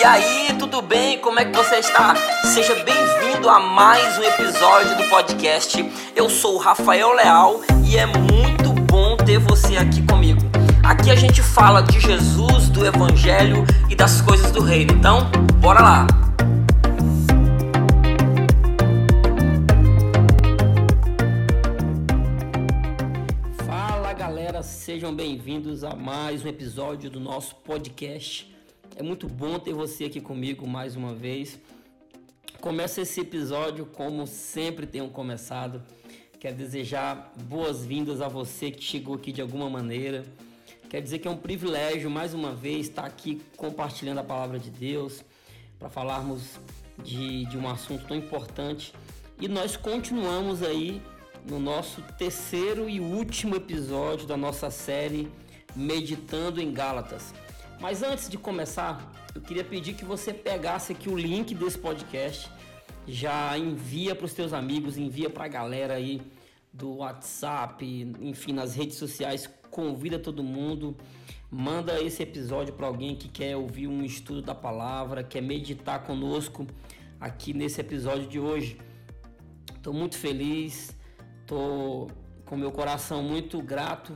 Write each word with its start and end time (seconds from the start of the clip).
E 0.00 0.02
aí, 0.02 0.56
tudo 0.58 0.80
bem? 0.80 1.18
Como 1.18 1.38
é 1.38 1.44
que 1.44 1.54
você 1.54 1.76
está? 1.76 2.14
Seja 2.54 2.74
bem-vindo 2.84 3.50
a 3.50 3.60
mais 3.60 4.16
um 4.16 4.22
episódio 4.22 4.96
do 4.96 5.04
podcast. 5.10 5.76
Eu 6.16 6.30
sou 6.30 6.54
o 6.54 6.58
Rafael 6.58 7.12
Leal 7.12 7.60
e 7.84 7.98
é 7.98 8.06
muito 8.06 8.72
bom 8.86 9.14
ter 9.18 9.38
você 9.38 9.76
aqui 9.76 10.02
comigo. 10.06 10.40
Aqui 10.82 11.10
a 11.10 11.14
gente 11.14 11.42
fala 11.42 11.82
de 11.82 12.00
Jesus, 12.00 12.70
do 12.70 12.86
Evangelho 12.86 13.62
e 13.90 13.94
das 13.94 14.22
coisas 14.22 14.50
do 14.50 14.62
Reino. 14.62 14.94
Então, 14.94 15.30
bora 15.60 15.82
lá! 15.82 16.06
Fala 23.66 24.14
galera, 24.14 24.62
sejam 24.62 25.14
bem-vindos 25.14 25.84
a 25.84 25.94
mais 25.94 26.42
um 26.42 26.48
episódio 26.48 27.10
do 27.10 27.20
nosso 27.20 27.54
podcast. 27.56 28.59
É 29.00 29.02
muito 29.02 29.26
bom 29.26 29.58
ter 29.58 29.72
você 29.72 30.04
aqui 30.04 30.20
comigo 30.20 30.68
mais 30.68 30.94
uma 30.94 31.14
vez. 31.14 31.58
Começa 32.60 33.00
esse 33.00 33.22
episódio 33.22 33.86
como 33.86 34.26
sempre 34.26 34.86
tenho 34.86 35.08
começado. 35.08 35.82
Quero 36.38 36.54
desejar 36.54 37.32
boas-vindas 37.44 38.20
a 38.20 38.28
você 38.28 38.70
que 38.70 38.82
chegou 38.82 39.14
aqui 39.14 39.32
de 39.32 39.40
alguma 39.40 39.70
maneira. 39.70 40.22
Quer 40.90 41.00
dizer 41.00 41.18
que 41.18 41.26
é 41.26 41.30
um 41.30 41.36
privilégio 41.38 42.10
mais 42.10 42.34
uma 42.34 42.52
vez 42.54 42.88
estar 42.88 43.06
aqui 43.06 43.40
compartilhando 43.56 44.18
a 44.18 44.22
palavra 44.22 44.58
de 44.58 44.68
Deus 44.68 45.24
para 45.78 45.88
falarmos 45.88 46.60
de, 47.02 47.46
de 47.46 47.56
um 47.56 47.70
assunto 47.70 48.06
tão 48.06 48.18
importante. 48.18 48.92
E 49.40 49.48
nós 49.48 49.78
continuamos 49.78 50.62
aí 50.62 51.00
no 51.48 51.58
nosso 51.58 52.02
terceiro 52.18 52.86
e 52.86 53.00
último 53.00 53.56
episódio 53.56 54.26
da 54.26 54.36
nossa 54.36 54.70
série 54.70 55.26
Meditando 55.74 56.60
em 56.60 56.70
Gálatas. 56.70 57.32
Mas 57.80 58.02
antes 58.02 58.28
de 58.28 58.36
começar, 58.36 59.10
eu 59.34 59.40
queria 59.40 59.64
pedir 59.64 59.94
que 59.94 60.04
você 60.04 60.34
pegasse 60.34 60.92
aqui 60.92 61.08
o 61.08 61.16
link 61.16 61.54
desse 61.54 61.78
podcast, 61.78 62.50
já 63.08 63.56
envia 63.56 64.14
para 64.14 64.26
os 64.26 64.34
teus 64.34 64.52
amigos, 64.52 64.98
envia 64.98 65.30
para 65.30 65.46
a 65.46 65.48
galera 65.48 65.94
aí 65.94 66.20
do 66.70 66.96
WhatsApp, 66.96 67.82
enfim, 68.20 68.52
nas 68.52 68.74
redes 68.74 68.98
sociais, 68.98 69.48
convida 69.70 70.18
todo 70.18 70.42
mundo, 70.42 70.94
manda 71.50 71.98
esse 72.02 72.22
episódio 72.22 72.74
para 72.74 72.86
alguém 72.86 73.16
que 73.16 73.30
quer 73.30 73.56
ouvir 73.56 73.86
um 73.86 74.04
estudo 74.04 74.42
da 74.42 74.54
palavra, 74.54 75.24
quer 75.24 75.40
meditar 75.40 76.02
conosco 76.02 76.66
aqui 77.18 77.54
nesse 77.54 77.80
episódio 77.80 78.28
de 78.28 78.38
hoje. 78.38 78.78
Estou 79.74 79.94
muito 79.94 80.18
feliz, 80.18 80.94
estou 81.40 82.10
com 82.44 82.58
meu 82.58 82.70
coração 82.70 83.22
muito 83.22 83.62
grato 83.62 84.14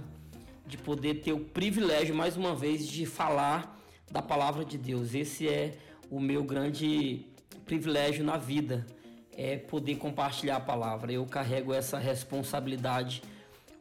de 0.67 0.77
poder 0.79 1.17
ter 1.17 1.33
o 1.33 1.41
privilégio 1.41 2.15
mais 2.15 2.37
uma 2.37 2.55
vez 2.55 2.87
de 2.87 3.05
falar 3.05 3.79
da 4.11 4.23
palavra 4.23 4.65
de 4.65 4.79
Deus. 4.79 5.15
Esse 5.15 5.49
é 5.49 5.77
o 6.11 6.21
meu 6.21 6.43
grande 6.43 7.27
privilégio 7.65 8.25
na 8.25 8.37
vida, 8.37 8.87
é 9.37 9.57
poder 9.57 9.97
compartilhar 9.97 10.57
a 10.57 10.61
palavra. 10.61 11.13
Eu 11.13 11.25
carrego 11.27 11.73
essa 11.73 11.99
responsabilidade 11.99 13.23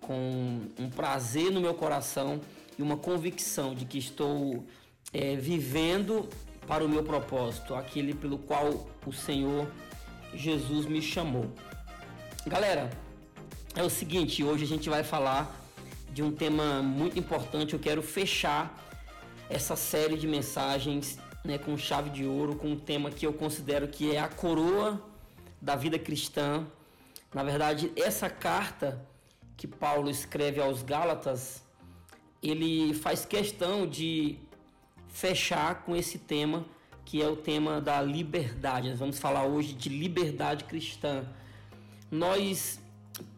com 0.02 0.62
um 0.78 0.90
prazer 0.90 1.52
no 1.52 1.62
meu 1.62 1.74
coração 1.74 2.42
e 2.78 2.82
uma 2.82 2.98
convicção 2.98 3.74
de 3.74 3.86
que 3.86 3.98
estou 3.98 4.66
é, 5.14 5.36
vivendo 5.36 6.28
para 6.68 6.84
o 6.84 6.90
meu 6.90 7.04
propósito, 7.04 7.76
aquele 7.76 8.14
pelo 8.14 8.38
qual 8.38 8.88
o 9.06 9.12
Senhor 9.12 9.68
Jesus 10.34 10.86
me 10.86 11.02
chamou. 11.02 11.52
Galera, 12.48 12.90
é 13.76 13.84
o 13.84 13.90
seguinte, 13.90 14.44
hoje 14.44 14.64
a 14.64 14.68
gente 14.68 14.90
vai 14.90 15.04
falar 15.04 15.63
de 16.14 16.22
um 16.22 16.32
tema 16.32 16.82
muito 16.84 17.18
importante. 17.18 17.74
Eu 17.74 17.80
quero 17.80 18.04
fechar 18.04 18.80
essa 19.50 19.76
série 19.76 20.16
de 20.16 20.28
mensagens 20.28 21.18
né, 21.44 21.58
com 21.58 21.76
chave 21.76 22.10
de 22.12 22.24
ouro, 22.26 22.56
com 22.56 22.70
um 22.70 22.80
tema 22.80 23.10
que 23.10 23.26
eu 23.26 23.34
considero 23.34 23.88
que 23.88 24.16
é 24.16 24.20
a 24.20 24.28
coroa 24.28 25.02
da 25.60 25.76
vida 25.76 25.98
cristã. 25.98 26.66
Na 27.34 27.44
verdade, 27.44 27.92
essa 27.96 28.30
carta 28.30 29.04
que 29.58 29.68
Paulo 29.68 30.10
escreve 30.10 30.62
aos 30.62 30.84
Gálatas, 30.84 31.64
ele 32.42 32.94
faz 32.94 33.26
questão 33.26 33.88
de 33.88 34.38
fechar 35.08 35.84
com 35.84 35.96
esse 35.96 36.20
tema 36.20 36.66
que 37.06 37.22
é 37.22 37.28
o 37.28 37.36
tema 37.36 37.82
da 37.82 38.02
liberdade. 38.02 38.90
Nós 38.90 39.00
vamos 39.00 39.20
falar 39.20 39.46
hoje 39.46 39.74
de 39.74 39.90
liberdade 39.90 40.64
cristã. 40.64 41.26
Nós 42.10 42.80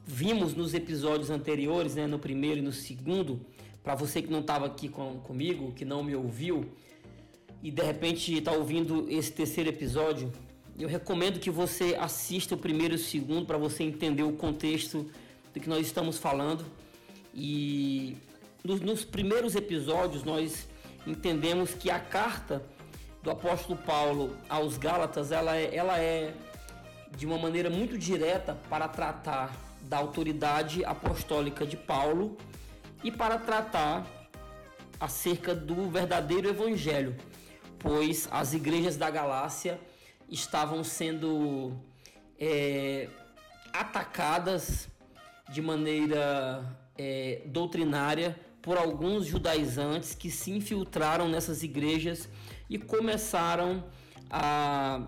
vimos 0.05 0.53
nos 0.53 0.73
episódios 0.73 1.29
anteriores, 1.29 1.95
né, 1.95 2.05
no 2.05 2.19
primeiro 2.19 2.59
e 2.59 2.61
no 2.61 2.71
segundo, 2.71 3.41
para 3.83 3.95
você 3.95 4.21
que 4.21 4.31
não 4.31 4.39
estava 4.39 4.65
aqui 4.65 4.87
com, 4.87 5.19
comigo, 5.19 5.71
que 5.73 5.85
não 5.85 6.03
me 6.03 6.15
ouviu 6.15 6.65
e 7.65 7.71
de 7.71 7.81
repente 7.81 8.37
está 8.37 8.51
ouvindo 8.51 9.07
esse 9.09 9.31
terceiro 9.31 9.69
episódio, 9.69 10.31
eu 10.77 10.87
recomendo 10.87 11.39
que 11.39 11.49
você 11.49 11.95
assista 11.99 12.53
o 12.53 12.57
primeiro 12.57 12.93
e 12.93 12.97
o 12.97 12.99
segundo 12.99 13.45
para 13.45 13.57
você 13.57 13.83
entender 13.83 14.21
o 14.21 14.33
contexto 14.33 15.09
do 15.53 15.59
que 15.59 15.67
nós 15.67 15.87
estamos 15.87 16.19
falando. 16.19 16.65
E 17.33 18.17
nos, 18.63 18.81
nos 18.81 19.03
primeiros 19.03 19.55
episódios 19.55 20.23
nós 20.23 20.67
entendemos 21.07 21.73
que 21.73 21.89
a 21.89 21.99
carta 21.99 22.63
do 23.23 23.31
apóstolo 23.31 23.79
Paulo 23.79 24.37
aos 24.47 24.77
Gálatas 24.77 25.31
ela 25.31 25.55
é, 25.55 25.75
ela 25.75 25.97
é 25.97 26.35
de 27.17 27.25
uma 27.25 27.37
maneira 27.37 27.69
muito 27.69 27.97
direta 27.97 28.55
para 28.69 28.87
tratar 28.87 29.55
da 29.87 29.97
autoridade 29.97 30.83
apostólica 30.83 31.65
de 31.65 31.77
Paulo 31.77 32.37
e 33.03 33.11
para 33.11 33.37
tratar 33.37 34.05
acerca 34.99 35.53
do 35.53 35.89
verdadeiro 35.89 36.49
evangelho, 36.49 37.15
pois 37.79 38.27
as 38.31 38.53
igrejas 38.53 38.97
da 38.97 39.09
Galácia 39.09 39.79
estavam 40.29 40.83
sendo 40.83 41.73
é, 42.39 43.07
atacadas 43.71 44.89
de 45.49 45.61
maneira 45.61 46.77
é, 46.97 47.43
doutrinária 47.45 48.39
por 48.61 48.77
alguns 48.77 49.27
judaizantes 49.27 50.15
que 50.15 50.31
se 50.31 50.51
infiltraram 50.51 51.29
nessas 51.29 51.61
igrejas 51.61 52.27
e 52.67 52.79
começaram 52.79 53.83
a 54.29 55.07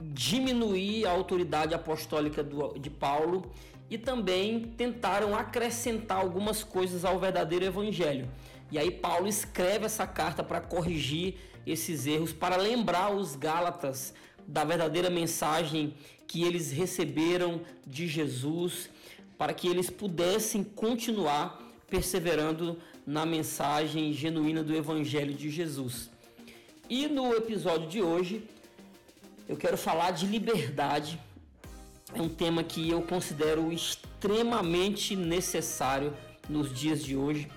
diminuir 0.00 1.06
a 1.06 1.10
autoridade 1.10 1.74
apostólica 1.74 2.42
do, 2.42 2.76
de 2.78 2.90
Paulo 2.90 3.52
e 3.90 3.96
também 3.96 4.72
tentaram 4.76 5.34
acrescentar 5.34 6.18
algumas 6.18 6.62
coisas 6.62 7.04
ao 7.04 7.18
verdadeiro 7.18 7.64
evangelho. 7.64 8.28
E 8.70 8.78
aí 8.78 8.90
Paulo 8.90 9.26
escreve 9.26 9.86
essa 9.86 10.06
carta 10.06 10.44
para 10.44 10.60
corrigir 10.60 11.36
esses 11.66 12.06
erros, 12.06 12.32
para 12.32 12.56
lembrar 12.56 13.14
os 13.14 13.34
Gálatas 13.34 14.12
da 14.46 14.64
verdadeira 14.64 15.08
mensagem 15.10 15.94
que 16.26 16.42
eles 16.42 16.70
receberam 16.70 17.62
de 17.86 18.06
Jesus, 18.06 18.90
para 19.38 19.54
que 19.54 19.68
eles 19.68 19.88
pudessem 19.88 20.62
continuar 20.62 21.62
perseverando 21.88 22.78
na 23.06 23.24
mensagem 23.24 24.12
genuína 24.12 24.62
do 24.62 24.74
evangelho 24.76 25.32
de 25.32 25.48
Jesus. 25.48 26.10
E 26.90 27.06
no 27.06 27.34
episódio 27.34 27.88
de 27.88 28.02
hoje, 28.02 28.44
eu 29.48 29.56
quero 29.56 29.78
falar 29.78 30.10
de 30.10 30.26
liberdade 30.26 31.18
é 32.14 32.22
um 32.22 32.28
tema 32.28 32.64
que 32.64 32.88
eu 32.88 33.02
considero 33.02 33.72
extremamente 33.72 35.14
necessário 35.14 36.14
nos 36.48 36.72
dias 36.72 37.04
de 37.04 37.16
hoje. 37.16 37.48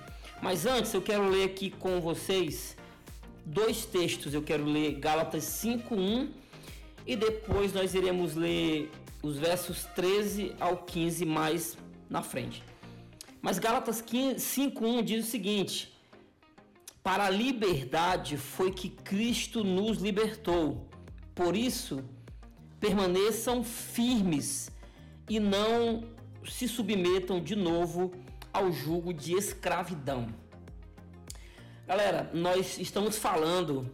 Mas 0.42 0.66
antes 0.66 0.92
eu 0.92 1.00
quero 1.00 1.28
ler 1.28 1.44
aqui 1.44 1.70
com 1.70 2.00
vocês 2.00 2.76
dois 3.44 3.86
textos. 3.86 4.34
Eu 4.34 4.42
quero 4.42 4.64
ler 4.64 4.98
Gálatas 4.98 5.44
5:1 5.44 6.28
e 7.06 7.16
depois 7.16 7.72
nós 7.72 7.94
iremos 7.94 8.34
ler 8.34 8.90
os 9.22 9.38
versos 9.38 9.84
13 9.94 10.54
ao 10.60 10.78
15 10.78 11.24
mais 11.24 11.78
na 12.10 12.22
frente. 12.22 12.62
Mas 13.40 13.58
Gálatas 13.58 14.02
5:1 14.02 15.02
diz 15.02 15.26
o 15.26 15.30
seguinte: 15.30 15.92
Para 17.02 17.26
a 17.26 17.30
liberdade 17.30 18.36
foi 18.36 18.70
que 18.70 18.90
Cristo 18.90 19.64
nos 19.64 19.98
libertou. 19.98 20.88
Por 21.34 21.56
isso, 21.56 22.04
permaneçam 22.82 23.62
firmes 23.62 24.68
e 25.30 25.38
não 25.38 26.02
se 26.44 26.66
submetam 26.66 27.40
de 27.40 27.54
novo 27.54 28.12
ao 28.52 28.72
jugo 28.72 29.14
de 29.14 29.34
escravidão. 29.34 30.26
Galera, 31.86 32.28
nós 32.34 32.78
estamos 32.78 33.16
falando 33.16 33.88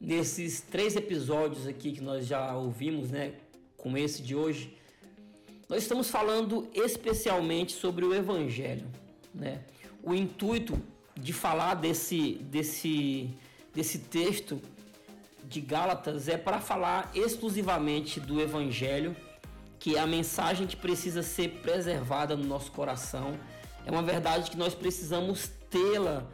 nesses 0.00 0.60
três 0.60 0.96
episódios 0.96 1.64
aqui 1.64 1.92
que 1.92 2.00
nós 2.00 2.26
já 2.26 2.56
ouvimos, 2.56 3.12
né, 3.12 3.34
com 3.76 3.96
esse 3.96 4.20
de 4.20 4.34
hoje, 4.34 4.76
nós 5.68 5.84
estamos 5.84 6.10
falando 6.10 6.68
especialmente 6.74 7.72
sobre 7.72 8.04
o 8.04 8.12
evangelho, 8.12 8.88
né? 9.32 9.62
O 10.02 10.12
intuito 10.12 10.76
de 11.14 11.32
falar 11.32 11.74
desse 11.74 12.32
desse 12.50 13.30
desse 13.72 13.98
texto 13.98 14.60
de 15.48 15.60
Gálatas 15.60 16.28
é 16.28 16.36
para 16.36 16.60
falar 16.60 17.10
exclusivamente 17.14 18.20
do 18.20 18.40
Evangelho, 18.40 19.16
que 19.78 19.96
é 19.96 20.00
a 20.00 20.06
mensagem 20.06 20.66
que 20.66 20.76
precisa 20.76 21.22
ser 21.22 21.60
preservada 21.62 22.36
no 22.36 22.44
nosso 22.44 22.70
coração. 22.70 23.38
É 23.86 23.90
uma 23.90 24.02
verdade 24.02 24.50
que 24.50 24.58
nós 24.58 24.74
precisamos 24.74 25.50
tê-la 25.70 26.26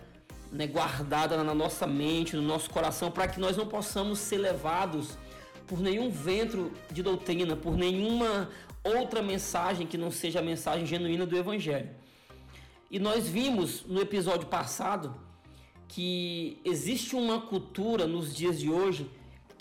né, 0.51 0.67
guardada 0.67 1.43
na 1.45 1.55
nossa 1.55 1.87
mente, 1.87 2.35
no 2.35 2.43
nosso 2.43 2.69
coração, 2.71 3.11
para 3.11 3.29
que 3.29 3.39
nós 3.39 3.57
não 3.57 3.67
possamos 3.67 4.19
ser 4.19 4.39
levados 4.39 5.17
por 5.67 5.79
nenhum 5.81 6.11
vento 6.11 6.73
de 6.91 7.03
doutrina, 7.03 7.55
por 7.55 7.77
nenhuma 7.77 8.51
outra 8.83 9.23
mensagem 9.23 9.87
que 9.87 9.97
não 9.97 10.11
seja 10.11 10.41
a 10.41 10.43
mensagem 10.43 10.87
genuína 10.87 11.25
do 11.25 11.37
Evangelho. 11.37 11.91
E 12.91 12.99
nós 12.99 13.29
vimos 13.29 13.85
no 13.87 14.01
episódio 14.01 14.47
passado 14.47 15.15
que 15.89 16.59
existe 16.65 17.15
uma 17.15 17.41
cultura 17.41 18.07
nos 18.07 18.35
dias 18.35 18.59
de 18.59 18.71
hoje 18.71 19.09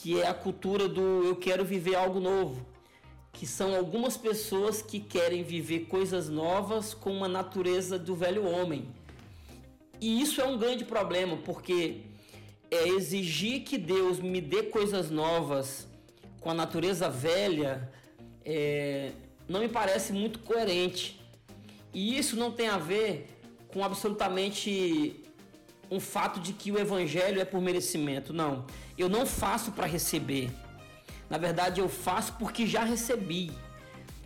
que 0.04 0.20
é 0.20 0.28
a 0.28 0.34
cultura 0.34 0.90
do 0.90 1.24
eu 1.24 1.36
quero 1.38 1.64
viver 1.64 1.96
algo 1.96 2.20
novo, 2.20 2.66
que 3.32 3.48
são 3.48 3.74
algumas 3.74 4.18
pessoas 4.18 4.82
que 4.82 5.00
querem 5.00 5.44
viver 5.44 5.86
coisas 5.86 6.28
novas 6.28 6.94
com 6.94 7.10
uma 7.10 7.30
natureza 7.30 7.98
do 7.98 8.14
velho 8.14 8.46
homem. 8.46 8.86
E 10.02 10.22
isso 10.22 10.42
é 10.42 10.46
um 10.46 10.58
grande 10.58 10.84
problema, 10.84 11.38
porque 11.38 12.02
é 12.70 12.86
exigir 12.90 13.64
que 13.64 13.78
Deus 13.78 14.20
me 14.20 14.42
dê 14.42 14.64
coisas 14.64 15.10
novas 15.10 15.88
com 16.42 16.50
a 16.50 16.54
natureza 16.54 17.10
velha 17.10 17.90
é, 18.44 19.14
não 19.48 19.62
me 19.62 19.70
parece 19.70 20.12
muito 20.12 20.40
coerente. 20.40 21.18
E 21.94 22.18
isso 22.18 22.36
não 22.36 22.52
tem 22.52 22.68
a 22.68 22.78
ver 22.78 23.30
com 23.70 23.84
absolutamente 23.84 25.23
um 25.90 26.00
fato 26.00 26.40
de 26.40 26.54
que 26.54 26.72
o 26.72 26.80
evangelho 26.80 27.40
é 27.40 27.46
por 27.46 27.62
merecimento. 27.62 28.34
Não. 28.34 28.66
Eu 28.98 29.10
não 29.10 29.26
faço 29.26 29.72
para 29.72 29.86
receber. 29.86 30.52
Na 31.30 31.38
verdade, 31.38 31.80
eu 31.80 31.90
faço 31.90 32.34
porque 32.34 32.66
já 32.68 32.84
recebi. 32.84 33.52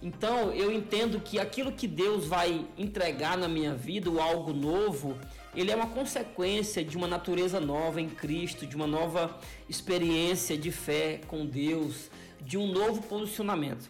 Então, 0.02 0.54
eu 0.54 0.72
entendo 0.72 1.20
que 1.20 1.40
aquilo 1.40 1.72
que 1.72 1.88
Deus 1.88 2.28
vai 2.28 2.66
entregar 2.78 3.38
na 3.38 3.48
minha 3.48 3.74
vida, 3.74 4.10
o 4.10 4.22
algo 4.22 4.54
novo, 4.54 5.18
ele 5.56 5.72
é 5.72 5.76
uma 5.76 5.88
consequência 5.88 6.84
de 6.84 6.96
uma 6.96 7.08
natureza 7.08 7.60
nova 7.60 8.00
em 8.00 8.10
Cristo, 8.10 8.68
de 8.68 8.76
uma 8.76 8.86
nova 8.86 9.40
experiência 9.68 10.56
de 10.56 10.72
fé 10.72 11.20
com 11.28 11.46
Deus, 11.46 12.12
de 12.40 12.58
um 12.58 12.68
novo 12.68 13.02
posicionamento. 13.02 13.90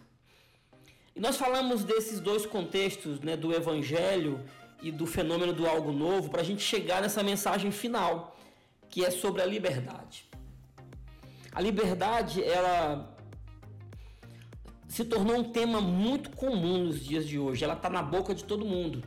E 1.13 1.19
nós 1.19 1.35
falamos 1.35 1.83
desses 1.83 2.19
dois 2.19 2.45
contextos, 2.45 3.19
né, 3.19 3.35
do 3.35 3.53
evangelho 3.53 4.39
e 4.81 4.91
do 4.91 5.05
fenômeno 5.05 5.53
do 5.53 5.67
algo 5.67 5.91
novo, 5.91 6.29
para 6.29 6.41
a 6.41 6.43
gente 6.43 6.61
chegar 6.61 7.01
nessa 7.01 7.23
mensagem 7.23 7.71
final, 7.71 8.37
que 8.89 9.03
é 9.03 9.11
sobre 9.11 9.41
a 9.41 9.45
liberdade. 9.45 10.25
A 11.51 11.61
liberdade, 11.61 12.43
ela 12.43 13.17
se 14.87 15.03
tornou 15.03 15.37
um 15.37 15.43
tema 15.43 15.81
muito 15.81 16.29
comum 16.31 16.85
nos 16.85 17.03
dias 17.03 17.27
de 17.27 17.37
hoje. 17.37 17.63
Ela 17.63 17.73
está 17.73 17.89
na 17.89 18.01
boca 18.01 18.33
de 18.33 18.43
todo 18.43 18.65
mundo. 18.65 19.03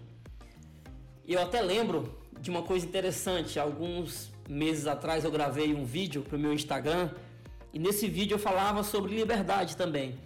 Eu 1.27 1.41
até 1.41 1.61
lembro 1.61 2.19
de 2.41 2.51
uma 2.51 2.63
coisa 2.63 2.85
interessante. 2.85 3.59
Alguns 3.59 4.31
meses 4.49 4.87
atrás 4.87 5.25
eu 5.25 5.31
gravei 5.31 5.75
um 5.75 5.85
vídeo 5.85 6.23
para 6.23 6.37
o 6.37 6.41
meu 6.41 6.53
Instagram 6.53 7.11
e 7.73 7.79
nesse 7.79 8.09
vídeo 8.09 8.35
eu 8.35 8.39
falava 8.39 8.83
sobre 8.83 9.15
liberdade 9.15 9.77
também. 9.77 10.19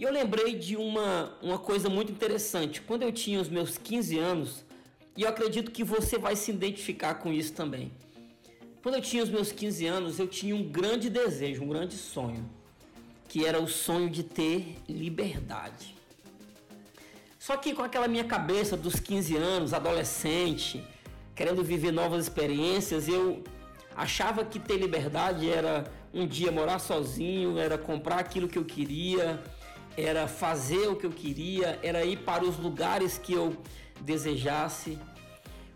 E 0.00 0.02
eu 0.02 0.10
lembrei 0.10 0.54
de 0.54 0.78
uma, 0.78 1.36
uma 1.42 1.58
coisa 1.58 1.90
muito 1.90 2.10
interessante. 2.10 2.80
Quando 2.80 3.02
eu 3.02 3.12
tinha 3.12 3.38
os 3.38 3.50
meus 3.50 3.76
15 3.76 4.18
anos, 4.18 4.64
e 5.14 5.24
eu 5.24 5.28
acredito 5.28 5.70
que 5.70 5.84
você 5.84 6.16
vai 6.16 6.34
se 6.34 6.50
identificar 6.50 7.16
com 7.16 7.30
isso 7.30 7.52
também. 7.52 7.92
Quando 8.82 8.94
eu 8.94 9.02
tinha 9.02 9.22
os 9.22 9.28
meus 9.28 9.52
15 9.52 9.84
anos, 9.84 10.18
eu 10.18 10.26
tinha 10.26 10.56
um 10.56 10.62
grande 10.62 11.10
desejo, 11.10 11.64
um 11.64 11.68
grande 11.68 11.98
sonho, 11.98 12.48
que 13.28 13.44
era 13.44 13.60
o 13.60 13.68
sonho 13.68 14.08
de 14.08 14.22
ter 14.22 14.78
liberdade. 14.88 15.94
Só 17.38 17.58
que 17.58 17.74
com 17.74 17.82
aquela 17.82 18.08
minha 18.08 18.24
cabeça 18.24 18.78
dos 18.78 18.98
15 18.98 19.36
anos, 19.36 19.74
adolescente, 19.74 20.82
querendo 21.34 21.62
viver 21.62 21.92
novas 21.92 22.24
experiências, 22.24 23.06
eu 23.06 23.44
achava 23.94 24.46
que 24.46 24.58
ter 24.58 24.78
liberdade 24.78 25.50
era 25.50 25.84
um 26.14 26.26
dia 26.26 26.50
morar 26.50 26.78
sozinho, 26.78 27.58
era 27.58 27.76
comprar 27.76 28.18
aquilo 28.18 28.48
que 28.48 28.56
eu 28.56 28.64
queria, 28.64 29.38
era 29.96 30.26
fazer 30.28 30.88
o 30.88 30.96
que 30.96 31.06
eu 31.06 31.10
queria, 31.10 31.78
era 31.82 32.04
ir 32.04 32.18
para 32.18 32.44
os 32.44 32.56
lugares 32.56 33.18
que 33.18 33.32
eu 33.32 33.56
desejasse. 34.00 34.98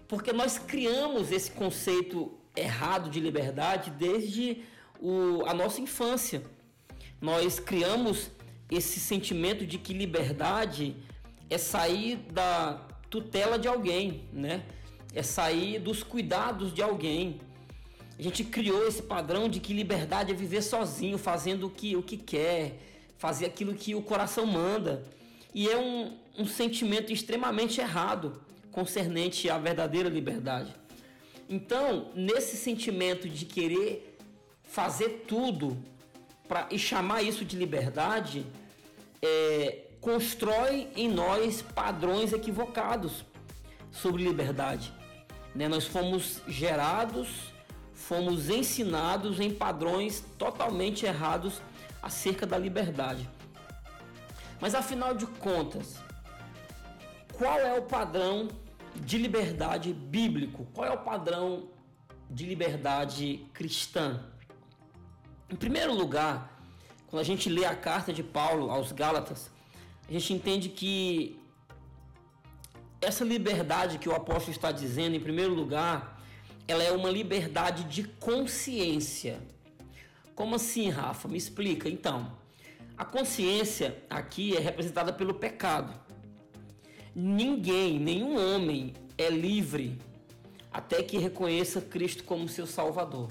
Porque 0.08 0.32
nós 0.32 0.58
criamos 0.58 1.32
esse 1.32 1.50
conceito 1.50 2.32
errado 2.56 3.10
de 3.10 3.20
liberdade 3.20 3.90
desde 3.90 4.62
o, 5.00 5.44
a 5.46 5.54
nossa 5.54 5.80
infância. 5.80 6.42
Nós 7.20 7.58
criamos 7.58 8.30
esse 8.70 9.00
sentimento 9.00 9.66
de 9.66 9.78
que 9.78 9.92
liberdade 9.92 10.96
é 11.50 11.58
sair 11.58 12.16
da 12.32 12.86
tutela 13.10 13.58
de 13.58 13.68
alguém, 13.68 14.24
né? 14.32 14.64
É 15.14 15.22
sair 15.22 15.78
dos 15.78 16.02
cuidados 16.02 16.72
de 16.72 16.82
alguém. 16.82 17.40
A 18.18 18.22
gente 18.22 18.44
criou 18.44 18.86
esse 18.86 19.02
padrão 19.02 19.48
de 19.48 19.60
que 19.60 19.72
liberdade 19.72 20.32
é 20.32 20.34
viver 20.34 20.62
sozinho, 20.62 21.18
fazendo 21.18 21.66
o 21.66 21.70
que, 21.70 21.96
o 21.96 22.02
que 22.02 22.16
quer, 22.16 22.78
fazer 23.18 23.46
aquilo 23.46 23.74
que 23.74 23.94
o 23.94 24.02
coração 24.02 24.46
manda. 24.46 25.04
E 25.54 25.68
é 25.68 25.76
um, 25.76 26.16
um 26.38 26.46
sentimento 26.46 27.12
extremamente 27.12 27.80
errado 27.80 28.40
concernente 28.72 29.48
à 29.48 29.56
verdadeira 29.58 30.08
liberdade. 30.08 30.74
Então, 31.48 32.10
nesse 32.14 32.56
sentimento 32.56 33.28
de 33.28 33.44
querer 33.44 34.18
fazer 34.64 35.24
tudo 35.28 35.76
pra, 36.48 36.66
e 36.70 36.78
chamar 36.78 37.22
isso 37.22 37.44
de 37.44 37.56
liberdade, 37.56 38.44
é, 39.22 39.82
constrói 40.00 40.88
em 40.96 41.08
nós 41.08 41.62
padrões 41.62 42.32
equivocados 42.32 43.24
sobre 43.92 44.24
liberdade. 44.24 44.92
Né? 45.54 45.68
Nós 45.68 45.86
fomos 45.86 46.40
gerados, 46.48 47.28
fomos 47.92 48.50
ensinados 48.50 49.38
em 49.38 49.50
padrões 49.50 50.24
totalmente 50.36 51.06
errados 51.06 51.62
acerca 52.04 52.46
da 52.46 52.58
liberdade. 52.58 53.28
Mas 54.60 54.74
afinal 54.74 55.14
de 55.14 55.26
contas, 55.26 55.98
qual 57.38 57.58
é 57.58 57.78
o 57.78 57.82
padrão 57.82 58.48
de 58.94 59.16
liberdade 59.18 59.92
bíblico? 59.92 60.66
Qual 60.74 60.86
é 60.86 60.92
o 60.92 60.98
padrão 60.98 61.68
de 62.30 62.44
liberdade 62.46 63.46
cristã? 63.52 64.22
Em 65.50 65.56
primeiro 65.56 65.92
lugar, 65.94 66.60
quando 67.08 67.20
a 67.20 67.24
gente 67.24 67.48
lê 67.48 67.64
a 67.64 67.74
carta 67.74 68.12
de 68.12 68.22
Paulo 68.22 68.70
aos 68.70 68.92
Gálatas, 68.92 69.50
a 70.08 70.12
gente 70.12 70.32
entende 70.32 70.68
que 70.68 71.40
essa 73.00 73.24
liberdade 73.24 73.98
que 73.98 74.08
o 74.08 74.14
apóstolo 74.14 74.52
está 74.52 74.70
dizendo, 74.72 75.16
em 75.16 75.20
primeiro 75.20 75.54
lugar, 75.54 76.20
ela 76.66 76.82
é 76.82 76.92
uma 76.92 77.10
liberdade 77.10 77.84
de 77.84 78.04
consciência. 78.04 79.40
Como 80.34 80.56
assim, 80.56 80.88
Rafa? 80.88 81.28
Me 81.28 81.38
explica. 81.38 81.88
Então, 81.88 82.36
a 82.96 83.04
consciência 83.04 84.02
aqui 84.10 84.56
é 84.56 84.60
representada 84.60 85.12
pelo 85.12 85.34
pecado. 85.34 85.92
Ninguém, 87.14 87.98
nenhum 87.98 88.36
homem 88.36 88.94
é 89.16 89.30
livre 89.30 89.98
até 90.72 91.02
que 91.02 91.16
reconheça 91.18 91.80
Cristo 91.80 92.24
como 92.24 92.48
seu 92.48 92.66
Salvador. 92.66 93.30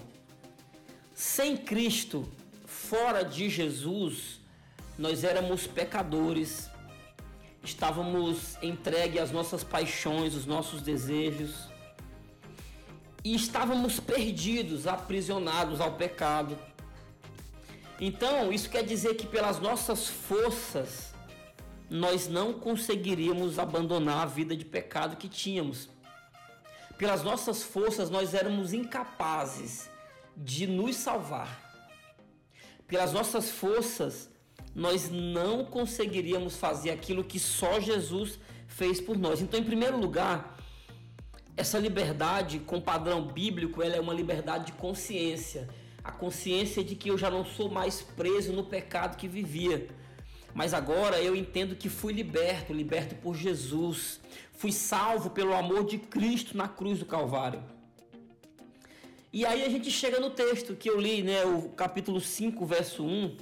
Sem 1.13 1.57
Cristo, 1.57 2.25
fora 2.65 3.23
de 3.23 3.49
Jesus, 3.49 4.39
nós 4.97 5.25
éramos 5.25 5.67
pecadores, 5.67 6.69
estávamos 7.61 8.57
entregues 8.63 9.21
às 9.21 9.31
nossas 9.31 9.63
paixões, 9.63 10.35
os 10.35 10.45
nossos 10.45 10.81
desejos, 10.81 11.67
e 13.23 13.35
estávamos 13.35 13.99
perdidos, 13.99 14.87
aprisionados 14.87 15.81
ao 15.81 15.93
pecado. 15.93 16.57
Então, 17.99 18.51
isso 18.51 18.69
quer 18.69 18.83
dizer 18.83 19.15
que 19.15 19.25
pelas 19.25 19.59
nossas 19.59 20.07
forças, 20.07 21.13
nós 21.89 22.27
não 22.27 22.53
conseguiríamos 22.53 23.59
abandonar 23.59 24.23
a 24.23 24.25
vida 24.25 24.55
de 24.55 24.65
pecado 24.65 25.15
que 25.15 25.29
tínhamos. 25.29 25.89
Pelas 26.97 27.23
nossas 27.23 27.61
forças, 27.61 28.09
nós 28.09 28.33
éramos 28.33 28.73
incapazes 28.73 29.89
de 30.35 30.65
nos 30.65 30.95
salvar. 30.95 31.61
Pelas 32.87 33.13
nossas 33.13 33.51
forças, 33.51 34.29
nós 34.75 35.09
não 35.09 35.63
conseguiríamos 35.65 36.55
fazer 36.57 36.89
aquilo 36.89 37.23
que 37.23 37.39
só 37.39 37.79
Jesus 37.79 38.39
fez 38.67 38.99
por 38.99 39.17
nós. 39.17 39.39
Então, 39.39 39.59
em 39.59 39.63
primeiro 39.63 39.97
lugar, 39.99 40.57
essa 41.55 41.77
liberdade 41.77 42.59
com 42.59 42.81
padrão 42.81 43.27
bíblico, 43.27 43.83
ela 43.83 43.95
é 43.95 44.01
uma 44.01 44.13
liberdade 44.13 44.67
de 44.67 44.71
consciência 44.73 45.69
a 46.03 46.11
consciência 46.11 46.83
de 46.83 46.95
que 46.95 47.09
eu 47.09 47.17
já 47.17 47.29
não 47.29 47.45
sou 47.45 47.69
mais 47.69 48.01
preso 48.01 48.51
no 48.51 48.63
pecado 48.63 49.17
que 49.17 49.27
vivia. 49.27 49.87
Mas 50.53 50.73
agora 50.73 51.19
eu 51.21 51.35
entendo 51.35 51.75
que 51.75 51.89
fui 51.89 52.13
liberto, 52.13 52.73
liberto 52.73 53.15
por 53.15 53.35
Jesus. 53.35 54.19
Fui 54.51 54.71
salvo 54.71 55.29
pelo 55.29 55.53
amor 55.53 55.85
de 55.85 55.97
Cristo 55.97 56.55
na 56.55 56.67
cruz 56.67 56.99
do 56.99 57.05
Calvário. 57.05 57.63
E 59.31 59.45
aí 59.45 59.63
a 59.63 59.69
gente 59.69 59.89
chega 59.89 60.19
no 60.19 60.29
texto 60.29 60.75
que 60.75 60.87
eu 60.87 60.99
li, 60.99 61.23
né, 61.23 61.43
o 61.43 61.69
capítulo 61.69 62.21
5, 62.21 62.63
verso 62.67 63.03
1, 63.03 63.37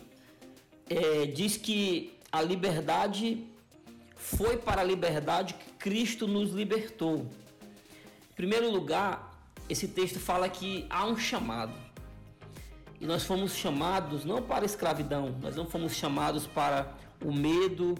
é, 0.89 1.25
diz 1.25 1.57
que 1.57 2.17
a 2.31 2.41
liberdade 2.41 3.45
foi 4.15 4.55
para 4.55 4.79
a 4.79 4.83
liberdade 4.85 5.53
que 5.55 5.71
Cristo 5.73 6.27
nos 6.27 6.51
libertou. 6.51 7.27
Em 8.31 8.35
primeiro 8.35 8.71
lugar, 8.71 9.45
esse 9.67 9.87
texto 9.87 10.17
fala 10.17 10.47
que 10.47 10.85
há 10.89 11.05
um 11.05 11.17
chamado. 11.17 11.73
E 13.01 13.05
nós 13.07 13.23
fomos 13.23 13.55
chamados 13.55 14.23
não 14.23 14.43
para 14.43 14.63
a 14.63 14.65
escravidão, 14.65 15.35
nós 15.41 15.55
não 15.55 15.65
fomos 15.65 15.93
chamados 15.93 16.45
para 16.45 16.93
o 17.19 17.33
medo, 17.33 17.95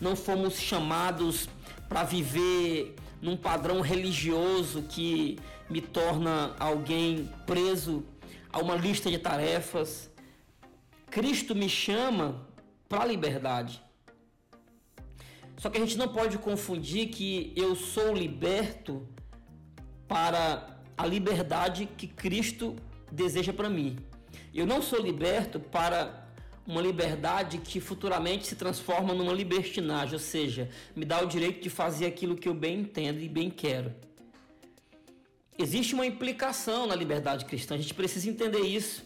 não 0.00 0.16
fomos 0.16 0.58
chamados 0.58 1.48
para 1.88 2.02
viver 2.02 2.96
num 3.20 3.36
padrão 3.36 3.80
religioso 3.80 4.82
que 4.82 5.38
me 5.70 5.80
torna 5.80 6.56
alguém 6.58 7.30
preso 7.46 8.04
a 8.52 8.58
uma 8.58 8.74
lista 8.74 9.08
de 9.08 9.16
tarefas. 9.16 10.10
Cristo 11.08 11.54
me 11.54 11.68
chama 11.68 12.44
para 12.88 13.02
a 13.02 13.06
liberdade. 13.06 13.80
Só 15.56 15.70
que 15.70 15.78
a 15.78 15.80
gente 15.80 15.96
não 15.96 16.08
pode 16.08 16.36
confundir 16.38 17.10
que 17.10 17.52
eu 17.54 17.76
sou 17.76 18.12
liberto 18.12 19.06
para 20.08 20.80
a 20.98 21.06
liberdade 21.06 21.86
que 21.86 22.08
Cristo 22.08 22.74
deseja 23.12 23.52
para 23.52 23.70
mim. 23.70 23.96
Eu 24.54 24.66
não 24.66 24.82
sou 24.82 25.00
liberto 25.00 25.58
para 25.58 26.28
uma 26.66 26.80
liberdade 26.80 27.58
que 27.58 27.80
futuramente 27.80 28.46
se 28.46 28.54
transforma 28.54 29.14
numa 29.14 29.32
libertinagem, 29.32 30.14
ou 30.14 30.20
seja, 30.20 30.68
me 30.94 31.04
dá 31.04 31.20
o 31.22 31.26
direito 31.26 31.62
de 31.62 31.70
fazer 31.70 32.06
aquilo 32.06 32.36
que 32.36 32.48
eu 32.48 32.54
bem 32.54 32.80
entendo 32.80 33.20
e 33.20 33.28
bem 33.28 33.50
quero. 33.50 33.94
Existe 35.58 35.94
uma 35.94 36.06
implicação 36.06 36.86
na 36.86 36.94
liberdade 36.94 37.44
cristã, 37.44 37.74
a 37.74 37.78
gente 37.78 37.94
precisa 37.94 38.28
entender 38.28 38.60
isso. 38.60 39.04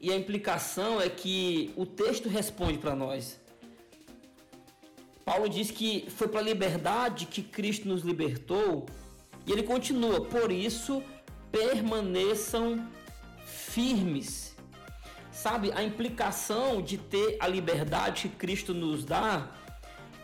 E 0.00 0.10
a 0.10 0.16
implicação 0.16 1.00
é 1.00 1.08
que 1.08 1.72
o 1.76 1.86
texto 1.86 2.28
responde 2.28 2.78
para 2.78 2.96
nós. 2.96 3.40
Paulo 5.24 5.48
diz 5.48 5.70
que 5.70 6.06
foi 6.10 6.26
para 6.26 6.40
a 6.40 6.42
liberdade 6.42 7.26
que 7.26 7.40
Cristo 7.40 7.86
nos 7.86 8.02
libertou, 8.02 8.86
e 9.46 9.52
ele 9.52 9.62
continua: 9.62 10.20
por 10.24 10.50
isso 10.50 11.00
permaneçam 11.52 12.84
firmes. 13.46 14.41
Sabe, 15.42 15.72
a 15.74 15.82
implicação 15.82 16.80
de 16.80 16.96
ter 16.96 17.36
a 17.40 17.48
liberdade 17.48 18.28
que 18.28 18.36
Cristo 18.36 18.72
nos 18.72 19.04
dá 19.04 19.50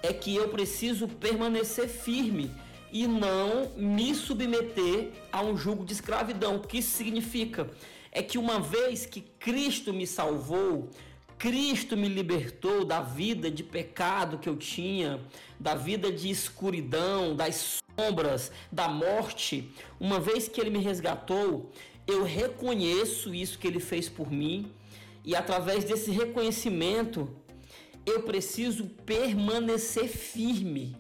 é 0.00 0.12
que 0.12 0.36
eu 0.36 0.48
preciso 0.48 1.08
permanecer 1.08 1.88
firme 1.88 2.52
e 2.92 3.04
não 3.08 3.72
me 3.76 4.14
submeter 4.14 5.10
a 5.32 5.42
um 5.42 5.56
jugo 5.56 5.84
de 5.84 5.92
escravidão. 5.92 6.54
O 6.54 6.60
que 6.60 6.80
significa? 6.80 7.68
É 8.12 8.22
que 8.22 8.38
uma 8.38 8.60
vez 8.60 9.06
que 9.06 9.20
Cristo 9.20 9.92
me 9.92 10.06
salvou, 10.06 10.88
Cristo 11.36 11.96
me 11.96 12.06
libertou 12.06 12.84
da 12.84 13.00
vida 13.00 13.50
de 13.50 13.64
pecado 13.64 14.38
que 14.38 14.48
eu 14.48 14.56
tinha, 14.56 15.20
da 15.58 15.74
vida 15.74 16.12
de 16.12 16.30
escuridão, 16.30 17.34
das 17.34 17.80
sombras, 17.98 18.52
da 18.70 18.86
morte. 18.86 19.68
Uma 19.98 20.20
vez 20.20 20.46
que 20.46 20.60
Ele 20.60 20.70
me 20.70 20.78
resgatou, 20.78 21.72
eu 22.06 22.22
reconheço 22.22 23.34
isso 23.34 23.58
que 23.58 23.66
Ele 23.66 23.80
fez 23.80 24.08
por 24.08 24.30
mim 24.30 24.77
e 25.28 25.36
através 25.36 25.84
desse 25.84 26.10
reconhecimento 26.10 27.28
eu 28.06 28.22
preciso 28.22 28.86
permanecer 29.04 30.08
firme. 30.08 30.96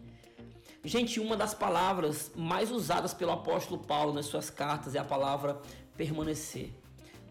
Gente, 0.84 1.18
uma 1.18 1.34
das 1.34 1.54
palavras 1.54 2.30
mais 2.36 2.70
usadas 2.70 3.14
pelo 3.14 3.32
apóstolo 3.32 3.82
Paulo 3.82 4.12
nas 4.12 4.26
suas 4.26 4.50
cartas 4.50 4.94
é 4.94 4.98
a 4.98 5.04
palavra 5.04 5.58
permanecer, 5.96 6.74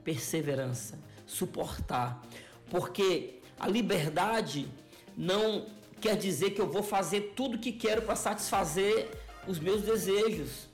perseverança, 0.03 0.97
suportar. 1.27 2.19
Porque 2.67 3.41
a 3.59 3.67
liberdade 3.67 4.67
não 5.15 5.67
quer 6.01 6.17
dizer 6.17 6.55
que 6.55 6.61
eu 6.61 6.67
vou 6.67 6.81
fazer 6.81 7.33
tudo 7.35 7.57
o 7.57 7.59
que 7.59 7.73
quero 7.73 8.01
para 8.01 8.15
satisfazer 8.15 9.07
os 9.47 9.59
meus 9.59 9.83
desejos, 9.83 10.67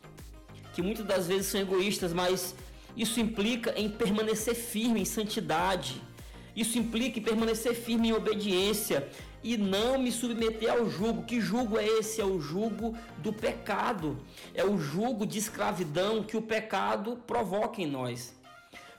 que 0.74 0.82
muitas 0.82 1.06
das 1.06 1.28
vezes 1.28 1.48
são 1.48 1.60
egoístas, 1.60 2.14
mas 2.14 2.56
isso 2.96 3.20
implica 3.20 3.78
em 3.78 3.90
permanecer 3.90 4.56
firme 4.56 5.02
em 5.02 5.06
santidade. 5.06 6.13
Isso 6.56 6.78
implica 6.78 7.20
em 7.20 7.24
permanecer 7.24 7.74
firme 7.74 8.10
em 8.10 8.14
obediência 8.14 9.10
e 9.44 9.58
não 9.58 9.98
me 9.98 10.12
submeter 10.12 10.72
ao 10.72 10.90
jugo. 10.90 11.24
Que 11.24 11.42
jugo 11.42 11.78
é 11.78 11.86
esse? 11.86 12.22
É 12.22 12.26
o 12.26 12.40
jugo 12.40 12.96
do 13.18 13.34
pecado. 13.34 14.20
É 14.54 14.64
o 14.64 14.78
jugo 14.78 15.26
de 15.26 15.40
escravidão 15.40 16.24
que 16.24 16.38
o 16.38 16.42
pecado 16.42 17.22
provoca 17.28 17.82
em 17.82 17.88
nós. 17.88 18.34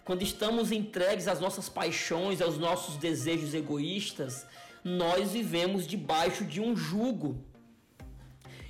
Quando 0.05 0.23
estamos 0.23 0.71
entregues 0.71 1.29
às 1.29 1.41
nossas 1.41 1.69
paixões, 1.69 2.43
aos 2.43 2.59
nossos 2.59 2.97
desejos 2.97 3.55
egoístas, 3.55 4.47
nós 4.85 5.33
vivemos 5.33 5.87
debaixo 5.87 6.45
de 6.45 6.61
um 6.61 6.77
jugo. 6.77 7.43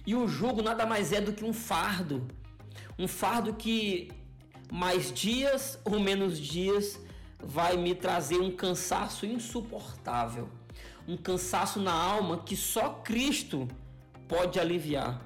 E 0.07 0.15
o 0.15 0.29
jugo 0.29 0.63
nada 0.63 0.87
mais 0.87 1.13
é 1.13 1.21
do 1.21 1.33
que 1.33 1.45
um 1.45 1.53
fardo. 1.53 2.29
Um 2.99 3.09
fardo 3.09 3.55
que 3.55 4.13
mais 4.71 5.13
dias 5.13 5.79
ou 5.85 5.99
menos 5.99 6.39
dias 6.39 7.01
vai 7.45 7.77
me 7.77 7.95
trazer 7.95 8.41
um 8.41 8.51
cansaço 8.51 9.27
insuportável. 9.27 10.49
Um 11.07 11.17
cansaço 11.17 11.79
na 11.81 11.93
alma 11.93 12.39
que 12.39 12.57
só 12.57 12.89
Cristo 12.91 13.69
pode 14.27 14.59
aliviar. 14.59 15.21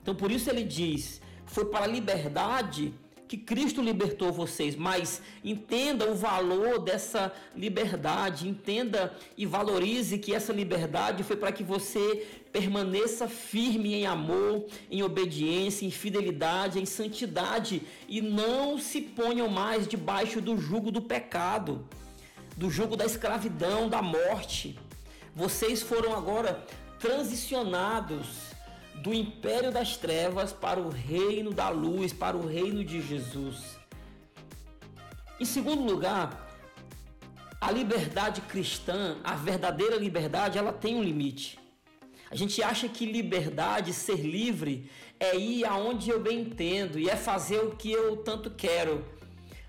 Então 0.00 0.14
por 0.14 0.30
isso 0.30 0.48
ele 0.48 0.62
diz: 0.62 1.20
foi 1.44 1.64
para 1.66 1.84
a 1.84 1.88
liberdade 1.88 2.94
que 3.28 3.36
Cristo 3.36 3.82
libertou 3.82 4.32
vocês, 4.32 4.76
mas 4.76 5.20
entenda 5.42 6.10
o 6.10 6.14
valor 6.14 6.78
dessa 6.78 7.32
liberdade, 7.54 8.48
entenda 8.48 9.14
e 9.36 9.44
valorize 9.44 10.18
que 10.18 10.34
essa 10.34 10.52
liberdade 10.52 11.24
foi 11.24 11.36
para 11.36 11.52
que 11.52 11.64
você 11.64 12.26
permaneça 12.52 13.28
firme 13.28 13.94
em 13.94 14.06
amor, 14.06 14.66
em 14.90 15.02
obediência, 15.02 15.84
em 15.84 15.90
fidelidade, 15.90 16.80
em 16.80 16.86
santidade 16.86 17.82
e 18.08 18.20
não 18.20 18.78
se 18.78 19.00
ponham 19.00 19.48
mais 19.48 19.86
debaixo 19.86 20.40
do 20.40 20.56
jugo 20.56 20.90
do 20.90 21.02
pecado, 21.02 21.86
do 22.56 22.70
jugo 22.70 22.96
da 22.96 23.04
escravidão, 23.04 23.88
da 23.88 24.00
morte. 24.00 24.78
Vocês 25.34 25.82
foram 25.82 26.14
agora 26.16 26.64
transicionados 26.98 28.55
do 29.02 29.12
império 29.12 29.70
das 29.70 29.96
trevas 29.96 30.52
para 30.52 30.80
o 30.80 30.88
reino 30.88 31.52
da 31.52 31.68
luz, 31.68 32.12
para 32.12 32.36
o 32.36 32.46
reino 32.46 32.84
de 32.84 33.00
Jesus. 33.00 33.78
Em 35.38 35.44
segundo 35.44 35.82
lugar, 35.82 36.46
a 37.60 37.70
liberdade 37.70 38.40
cristã, 38.42 39.18
a 39.22 39.34
verdadeira 39.34 39.96
liberdade, 39.96 40.58
ela 40.58 40.72
tem 40.72 40.96
um 40.96 41.02
limite. 41.02 41.58
A 42.30 42.34
gente 42.34 42.62
acha 42.62 42.88
que 42.88 43.06
liberdade, 43.06 43.92
ser 43.92 44.20
livre, 44.20 44.90
é 45.20 45.36
ir 45.36 45.64
aonde 45.64 46.10
eu 46.10 46.20
bem 46.20 46.40
entendo 46.40 46.98
e 46.98 47.08
é 47.08 47.16
fazer 47.16 47.58
o 47.58 47.76
que 47.76 47.92
eu 47.92 48.16
tanto 48.18 48.50
quero. 48.50 49.04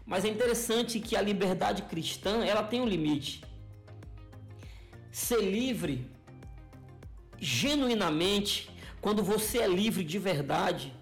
Mas 0.05 0.25
é 0.25 0.29
interessante 0.29 0.99
que 0.99 1.15
a 1.15 1.21
liberdade 1.21 1.83
cristã, 1.83 2.43
ela 2.45 2.63
tem 2.63 2.81
um 2.81 2.87
limite. 2.87 3.43
Ser 5.11 5.41
livre 5.41 6.09
genuinamente 7.39 8.69
quando 9.01 9.23
você 9.23 9.59
é 9.59 9.67
livre 9.67 10.03
de 10.03 10.19
verdade, 10.19 10.93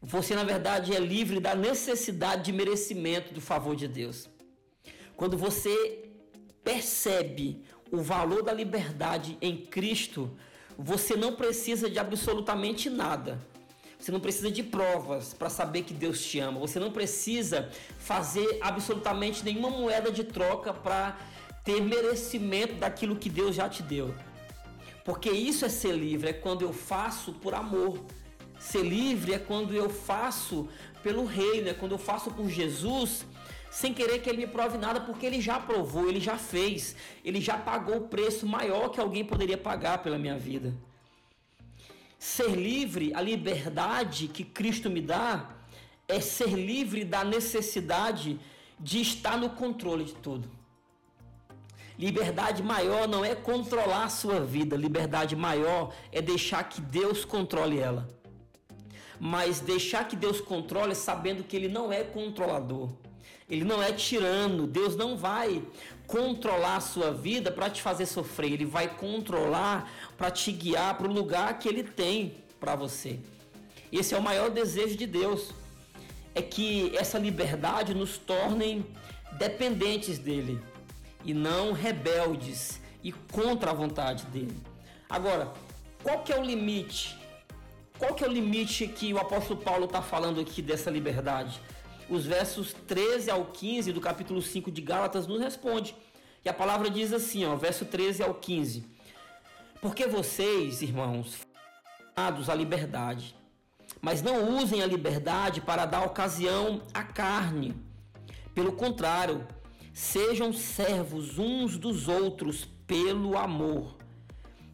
você 0.00 0.34
na 0.34 0.44
verdade 0.44 0.94
é 0.94 0.98
livre 0.98 1.40
da 1.40 1.54
necessidade 1.54 2.44
de 2.44 2.52
merecimento 2.52 3.32
do 3.32 3.40
favor 3.40 3.74
de 3.74 3.88
Deus. 3.88 4.28
Quando 5.16 5.36
você 5.36 6.10
percebe 6.62 7.64
o 7.90 7.98
valor 7.98 8.42
da 8.42 8.52
liberdade 8.52 9.38
em 9.40 9.56
Cristo, 9.56 10.30
você 10.76 11.14
não 11.14 11.34
precisa 11.36 11.88
de 11.88 11.98
absolutamente 11.98 12.90
nada. 12.90 13.40
Você 13.98 14.12
não 14.12 14.20
precisa 14.20 14.50
de 14.50 14.62
provas 14.62 15.32
para 15.32 15.48
saber 15.48 15.84
que 15.84 15.94
Deus 15.94 16.22
te 16.22 16.38
ama. 16.38 16.60
Você 16.60 16.78
não 16.78 16.90
precisa 16.90 17.70
fazer 17.98 18.58
absolutamente 18.60 19.42
nenhuma 19.44 19.70
moeda 19.70 20.10
de 20.10 20.24
troca 20.24 20.74
para 20.74 21.16
ter 21.64 21.80
merecimento 21.80 22.74
daquilo 22.74 23.16
que 23.16 23.30
Deus 23.30 23.56
já 23.56 23.68
te 23.68 23.82
deu. 23.82 24.14
Porque 25.04 25.30
isso 25.30 25.64
é 25.64 25.68
ser 25.68 25.92
livre, 25.92 26.30
é 26.30 26.32
quando 26.32 26.62
eu 26.62 26.72
faço 26.72 27.32
por 27.34 27.54
amor. 27.54 28.00
Ser 28.58 28.82
livre 28.82 29.34
é 29.34 29.38
quando 29.38 29.74
eu 29.74 29.90
faço 29.90 30.66
pelo 31.02 31.26
reino, 31.26 31.68
é 31.68 31.74
quando 31.74 31.92
eu 31.92 31.98
faço 31.98 32.30
por 32.30 32.48
Jesus, 32.48 33.26
sem 33.70 33.92
querer 33.92 34.20
que 34.20 34.30
ele 34.30 34.38
me 34.38 34.46
prove 34.46 34.78
nada, 34.78 35.00
porque 35.00 35.26
ele 35.26 35.40
já 35.40 35.60
provou, 35.60 36.08
ele 36.08 36.20
já 36.20 36.38
fez, 36.38 36.96
ele 37.22 37.40
já 37.40 37.58
pagou 37.58 37.96
o 37.98 38.08
preço 38.08 38.46
maior 38.46 38.88
que 38.88 38.98
alguém 38.98 39.24
poderia 39.24 39.58
pagar 39.58 39.98
pela 39.98 40.16
minha 40.16 40.38
vida. 40.38 40.72
Ser 42.18 42.52
livre, 42.52 43.12
a 43.14 43.20
liberdade 43.20 44.28
que 44.28 44.44
Cristo 44.44 44.88
me 44.88 45.02
dá, 45.02 45.50
é 46.08 46.20
ser 46.20 46.48
livre 46.48 47.04
da 47.04 47.22
necessidade 47.22 48.40
de 48.80 49.02
estar 49.02 49.36
no 49.36 49.50
controle 49.50 50.04
de 50.04 50.14
tudo. 50.14 50.48
Liberdade 51.98 52.62
maior 52.62 53.06
não 53.06 53.24
é 53.24 53.34
controlar 53.36 54.04
a 54.04 54.08
sua 54.08 54.40
vida, 54.40 54.76
liberdade 54.76 55.36
maior 55.36 55.94
é 56.10 56.20
deixar 56.20 56.64
que 56.64 56.80
Deus 56.80 57.24
controle 57.24 57.78
ela. 57.78 58.08
Mas 59.20 59.60
deixar 59.60 60.08
que 60.08 60.16
Deus 60.16 60.40
controle 60.40 60.94
sabendo 60.94 61.44
que 61.44 61.54
Ele 61.54 61.68
não 61.68 61.92
é 61.92 62.02
controlador. 62.02 62.90
Ele 63.48 63.64
não 63.64 63.80
é 63.80 63.92
tirano. 63.92 64.66
Deus 64.66 64.96
não 64.96 65.16
vai 65.16 65.62
controlar 66.08 66.76
a 66.76 66.80
sua 66.80 67.12
vida 67.12 67.50
para 67.50 67.70
te 67.70 67.80
fazer 67.80 68.06
sofrer. 68.06 68.52
Ele 68.52 68.64
vai 68.64 68.88
controlar 68.88 69.88
para 70.18 70.32
te 70.32 70.50
guiar 70.50 70.98
para 70.98 71.06
o 71.06 71.12
lugar 71.12 71.58
que 71.60 71.68
Ele 71.68 71.84
tem 71.84 72.34
para 72.58 72.74
você. 72.74 73.20
Esse 73.92 74.14
é 74.14 74.18
o 74.18 74.22
maior 74.22 74.50
desejo 74.50 74.96
de 74.96 75.06
Deus. 75.06 75.50
é 76.34 76.42
que 76.42 76.92
essa 76.96 77.16
liberdade 77.16 77.94
nos 77.94 78.18
torne 78.18 78.84
dependentes 79.38 80.18
dele 80.18 80.60
e 81.24 81.32
não 81.32 81.72
rebeldes 81.72 82.80
e 83.02 83.12
contra 83.12 83.70
a 83.70 83.74
vontade 83.74 84.24
dele. 84.26 84.56
Agora, 85.08 85.52
qual 86.02 86.22
que 86.22 86.32
é 86.32 86.38
o 86.38 86.44
limite? 86.44 87.16
Qual 87.98 88.14
que 88.14 88.24
é 88.24 88.28
o 88.28 88.32
limite 88.32 88.86
que 88.88 89.12
o 89.12 89.18
apóstolo 89.18 89.60
Paulo 89.60 89.84
está 89.86 90.02
falando 90.02 90.40
aqui 90.40 90.60
dessa 90.60 90.90
liberdade? 90.90 91.60
Os 92.08 92.26
versos 92.26 92.72
13 92.86 93.30
ao 93.30 93.46
15 93.46 93.92
do 93.92 94.00
capítulo 94.00 94.42
5 94.42 94.70
de 94.70 94.82
Gálatas 94.82 95.26
nos 95.26 95.40
responde. 95.40 95.96
E 96.44 96.48
a 96.48 96.52
palavra 96.52 96.90
diz 96.90 97.12
assim, 97.12 97.44
ó, 97.46 97.56
verso 97.56 97.84
13 97.84 98.22
ao 98.22 98.34
15. 98.34 98.84
Porque 99.80 100.06
vocês, 100.06 100.82
irmãos, 100.82 101.38
foram 102.14 102.52
à 102.52 102.54
liberdade, 102.54 103.34
mas 104.00 104.22
não 104.22 104.56
usem 104.58 104.82
a 104.82 104.86
liberdade 104.86 105.60
para 105.60 105.86
dar 105.86 106.04
ocasião 106.04 106.82
à 106.92 107.02
carne. 107.02 107.74
Pelo 108.54 108.72
contrário, 108.72 109.46
sejam 109.94 110.52
servos 110.52 111.38
uns 111.38 111.78
dos 111.78 112.08
outros 112.08 112.66
pelo 112.86 113.38
amor. 113.38 113.96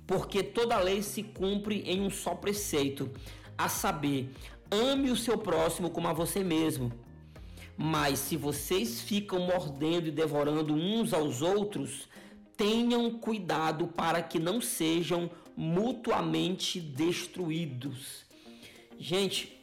Porque 0.07 0.43
toda 0.43 0.81
lei 0.81 1.03
se 1.03 1.23
cumpre 1.23 1.83
em 1.83 2.01
um 2.01 2.11
só 2.11 2.35
preceito, 2.35 3.11
a 3.57 3.69
saber, 3.69 4.33
ame 4.71 5.11
o 5.11 5.17
seu 5.17 5.37
próximo 5.37 5.91
como 5.91 6.09
a 6.09 6.13
você 6.15 6.43
mesmo. 6.43 6.91
Mas 7.77 8.19
se 8.19 8.37
vocês 8.37 9.03
ficam 9.03 9.41
mordendo 9.41 10.09
e 10.09 10.11
devorando 10.11 10.75
uns 10.75 11.13
aos 11.13 11.43
outros, 11.43 12.09
tenham 12.57 13.11
cuidado 13.11 13.87
para 13.89 14.23
que 14.23 14.39
não 14.39 14.61
sejam 14.61 15.31
mutuamente 15.57 16.81
destruídos. 16.81 18.25
Gente, 18.99 19.61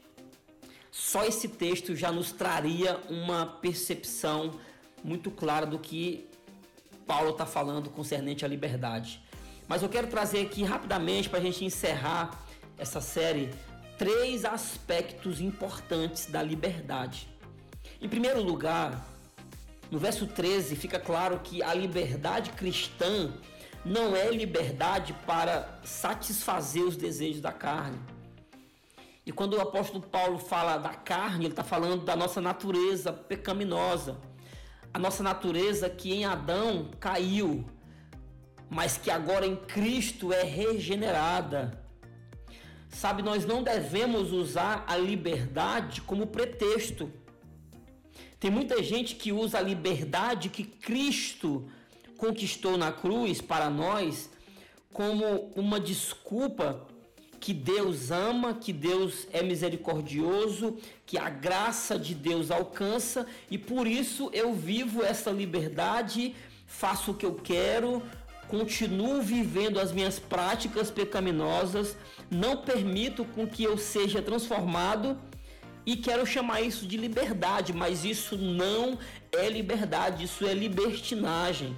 só 0.91 1.23
esse 1.23 1.47
texto 1.47 1.95
já 1.95 2.11
nos 2.11 2.31
traria 2.31 2.99
uma 3.09 3.45
percepção 3.45 4.51
muito 5.03 5.31
clara 5.31 5.65
do 5.65 5.79
que 5.79 6.27
Paulo 7.05 7.31
está 7.31 7.45
falando 7.45 7.89
concernente 7.89 8.43
à 8.43 8.47
liberdade. 8.47 9.21
Mas 9.67 9.83
eu 9.83 9.89
quero 9.89 10.07
trazer 10.07 10.41
aqui 10.41 10.63
rapidamente 10.63 11.29
para 11.29 11.39
a 11.39 11.41
gente 11.41 11.63
encerrar 11.63 12.45
essa 12.77 13.01
série 13.01 13.49
três 13.97 14.45
aspectos 14.45 15.41
importantes 15.41 16.27
da 16.27 16.41
liberdade. 16.41 17.27
Em 17.99 18.07
primeiro 18.07 18.41
lugar, 18.41 19.05
no 19.89 19.97
verso 19.97 20.27
13 20.27 20.75
fica 20.75 20.99
claro 20.99 21.39
que 21.39 21.63
a 21.63 21.73
liberdade 21.73 22.51
cristã 22.51 23.33
não 23.83 24.15
é 24.15 24.29
liberdade 24.29 25.13
para 25.25 25.79
satisfazer 25.83 26.83
os 26.83 26.95
desejos 26.95 27.41
da 27.41 27.51
carne. 27.51 27.97
E 29.25 29.31
quando 29.31 29.55
o 29.55 29.61
apóstolo 29.61 30.01
Paulo 30.01 30.37
fala 30.37 30.77
da 30.77 30.93
carne, 30.93 31.45
ele 31.45 31.53
está 31.53 31.63
falando 31.63 32.05
da 32.05 32.15
nossa 32.15 32.39
natureza 32.39 33.11
pecaminosa. 33.11 34.17
A 34.97 34.99
nossa 34.99 35.21
natureza 35.21 35.87
que 35.87 36.11
em 36.11 36.25
Adão 36.25 36.89
caiu, 36.99 37.63
mas 38.67 38.97
que 38.97 39.11
agora 39.11 39.45
em 39.45 39.55
Cristo 39.55 40.33
é 40.33 40.41
regenerada. 40.41 41.85
Sabe, 42.89 43.21
nós 43.21 43.45
não 43.45 43.61
devemos 43.61 44.33
usar 44.33 44.83
a 44.87 44.97
liberdade 44.97 46.01
como 46.01 46.25
pretexto 46.25 47.11
tem 48.39 48.51
muita 48.51 48.83
gente 48.83 49.15
que 49.15 49.31
usa 49.31 49.57
a 49.57 49.61
liberdade 49.61 50.49
que 50.49 50.63
Cristo 50.63 51.67
conquistou 52.17 52.77
na 52.77 52.91
cruz 52.91 53.41
para 53.41 53.69
nós 53.69 54.29
como 54.93 55.51
uma 55.55 55.79
desculpa 55.79 56.87
que 57.39 57.53
Deus 57.53 58.11
ama, 58.11 58.53
que 58.53 58.73
Deus 58.73 59.27
é 59.31 59.41
misericordioso, 59.43 60.77
que 61.05 61.17
a 61.17 61.29
graça 61.29 61.97
de 61.97 62.13
Deus 62.13 62.51
alcança 62.51 63.25
e 63.49 63.57
por 63.57 63.87
isso 63.87 64.29
eu 64.33 64.53
vivo 64.53 65.03
essa 65.03 65.31
liberdade, 65.31 66.35
faço 66.65 67.11
o 67.11 67.13
que 67.13 67.25
eu 67.25 67.35
quero, 67.35 68.03
continuo 68.47 69.21
vivendo 69.21 69.79
as 69.79 69.91
minhas 69.91 70.19
práticas 70.19 70.89
pecaminosas, 70.89 71.97
não 72.29 72.57
permito 72.57 73.25
com 73.25 73.47
que 73.47 73.63
eu 73.63 73.77
seja 73.77 74.21
transformado 74.21 75.17
e 75.85 75.95
quero 75.95 76.25
chamar 76.25 76.61
isso 76.61 76.85
de 76.85 76.97
liberdade, 76.97 77.71
mas 77.71 78.03
isso 78.03 78.37
não 78.37 78.97
é 79.31 79.49
liberdade, 79.49 80.25
isso 80.25 80.45
é 80.45 80.53
libertinagem. 80.53 81.75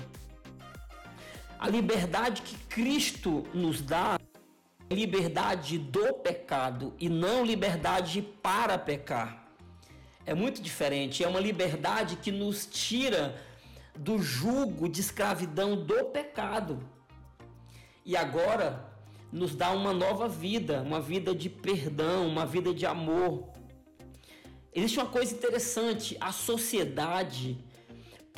A 1.59 1.67
liberdade 1.67 2.41
que 2.41 2.55
Cristo 2.67 3.45
nos 3.53 3.81
dá 3.81 4.17
liberdade 4.89 5.77
do 5.77 6.13
pecado 6.13 6.93
e 6.99 7.09
não 7.09 7.45
liberdade 7.45 8.21
para 8.21 8.77
pecar. 8.77 9.47
É 10.25 10.33
muito 10.33 10.61
diferente, 10.61 11.23
é 11.23 11.27
uma 11.27 11.39
liberdade 11.39 12.15
que 12.15 12.31
nos 12.31 12.65
tira 12.65 13.41
do 13.95 14.19
jugo 14.19 14.87
de 14.87 15.01
escravidão 15.01 15.75
do 15.75 16.05
pecado. 16.05 16.79
E 18.05 18.15
agora 18.15 18.85
nos 19.31 19.55
dá 19.55 19.71
uma 19.71 19.93
nova 19.93 20.27
vida, 20.27 20.81
uma 20.81 20.99
vida 20.99 21.35
de 21.35 21.49
perdão, 21.49 22.27
uma 22.27 22.45
vida 22.45 22.73
de 22.73 22.85
amor, 22.85 23.49
Existe 24.73 24.99
uma 24.99 25.07
coisa 25.07 25.33
interessante: 25.33 26.17
a 26.19 26.31
sociedade 26.31 27.57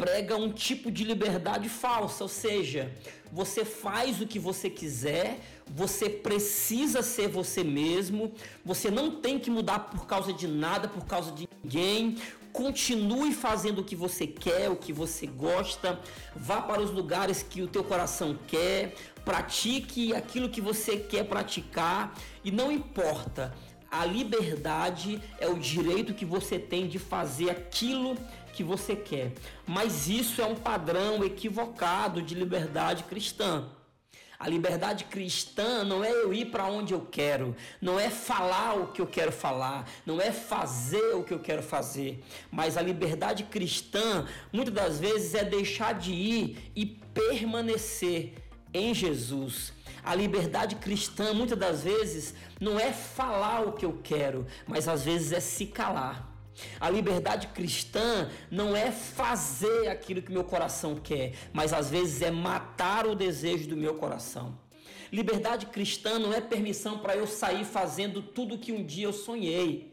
prega 0.01 0.35
um 0.35 0.51
tipo 0.51 0.89
de 0.89 1.03
liberdade 1.03 1.69
falsa, 1.69 2.23
ou 2.23 2.27
seja, 2.27 2.91
você 3.31 3.63
faz 3.63 4.19
o 4.19 4.25
que 4.25 4.39
você 4.39 4.67
quiser, 4.67 5.39
você 5.67 6.09
precisa 6.09 7.03
ser 7.03 7.27
você 7.27 7.63
mesmo, 7.63 8.33
você 8.65 8.89
não 8.89 9.11
tem 9.21 9.37
que 9.37 9.51
mudar 9.51 9.91
por 9.91 10.07
causa 10.07 10.33
de 10.33 10.47
nada, 10.47 10.87
por 10.87 11.05
causa 11.05 11.31
de 11.31 11.47
ninguém. 11.63 12.17
Continue 12.51 13.31
fazendo 13.31 13.81
o 13.81 13.83
que 13.83 13.95
você 13.95 14.25
quer, 14.25 14.71
o 14.71 14.75
que 14.75 14.91
você 14.91 15.27
gosta, 15.27 15.99
vá 16.35 16.63
para 16.63 16.81
os 16.81 16.89
lugares 16.89 17.43
que 17.43 17.61
o 17.61 17.67
teu 17.67 17.83
coração 17.83 18.35
quer, 18.47 18.95
pratique 19.23 20.15
aquilo 20.15 20.49
que 20.49 20.59
você 20.59 20.97
quer 20.97 21.25
praticar. 21.25 22.17
E 22.43 22.49
não 22.49 22.71
importa 22.71 23.53
a 23.91 24.05
liberdade 24.05 25.21
é 25.37 25.49
o 25.49 25.59
direito 25.59 26.13
que 26.13 26.23
você 26.23 26.57
tem 26.57 26.87
de 26.87 26.97
fazer 26.97 27.49
aquilo 27.49 28.17
que 28.53 28.63
você 28.63 28.95
quer. 28.95 29.33
Mas 29.67 30.07
isso 30.07 30.41
é 30.41 30.45
um 30.45 30.55
padrão 30.55 31.23
equivocado 31.25 32.21
de 32.21 32.33
liberdade 32.33 33.03
cristã. 33.03 33.67
A 34.39 34.47
liberdade 34.47 35.03
cristã 35.03 35.83
não 35.83 36.03
é 36.03 36.09
eu 36.09 36.33
ir 36.33 36.45
para 36.45 36.65
onde 36.65 36.95
eu 36.95 37.01
quero, 37.01 37.55
não 37.79 37.99
é 37.99 38.09
falar 38.09 38.73
o 38.73 38.87
que 38.87 38.99
eu 38.99 39.05
quero 39.05 39.31
falar, 39.31 39.87
não 40.03 40.19
é 40.19 40.31
fazer 40.31 41.13
o 41.13 41.23
que 41.23 41.31
eu 41.31 41.37
quero 41.37 41.61
fazer, 41.61 42.23
mas 42.49 42.75
a 42.75 42.81
liberdade 42.81 43.43
cristã 43.43 44.25
muitas 44.51 44.73
das 44.73 44.99
vezes 44.99 45.35
é 45.35 45.43
deixar 45.43 45.93
de 45.93 46.11
ir 46.11 46.71
e 46.75 46.87
permanecer 46.87 48.33
em 48.73 48.95
Jesus 48.95 49.73
a 50.03 50.15
liberdade 50.15 50.75
cristã, 50.75 51.33
muitas 51.33 51.57
das 51.57 51.83
vezes, 51.83 52.33
não 52.59 52.79
é 52.79 52.91
falar 52.91 53.67
o 53.67 53.73
que 53.73 53.85
eu 53.85 53.99
quero, 54.03 54.45
mas 54.67 54.87
às 54.87 55.03
vezes 55.03 55.31
é 55.31 55.39
se 55.39 55.65
calar. 55.65 56.29
A 56.79 56.89
liberdade 56.89 57.47
cristã 57.47 58.29
não 58.49 58.75
é 58.75 58.91
fazer 58.91 59.87
aquilo 59.87 60.21
que 60.21 60.31
meu 60.31 60.43
coração 60.43 60.95
quer, 60.95 61.33
mas 61.53 61.73
às 61.73 61.89
vezes 61.89 62.21
é 62.21 62.31
matar 62.31 63.07
o 63.07 63.15
desejo 63.15 63.69
do 63.69 63.77
meu 63.77 63.95
coração. 63.95 64.57
Liberdade 65.11 65.65
cristã 65.65 66.17
não 66.17 66.33
é 66.33 66.39
permissão 66.39 66.99
para 66.99 67.15
eu 67.15 67.27
sair 67.27 67.65
fazendo 67.65 68.21
tudo 68.21 68.57
que 68.57 68.71
um 68.71 68.83
dia 68.83 69.05
eu 69.05 69.13
sonhei. 69.13 69.90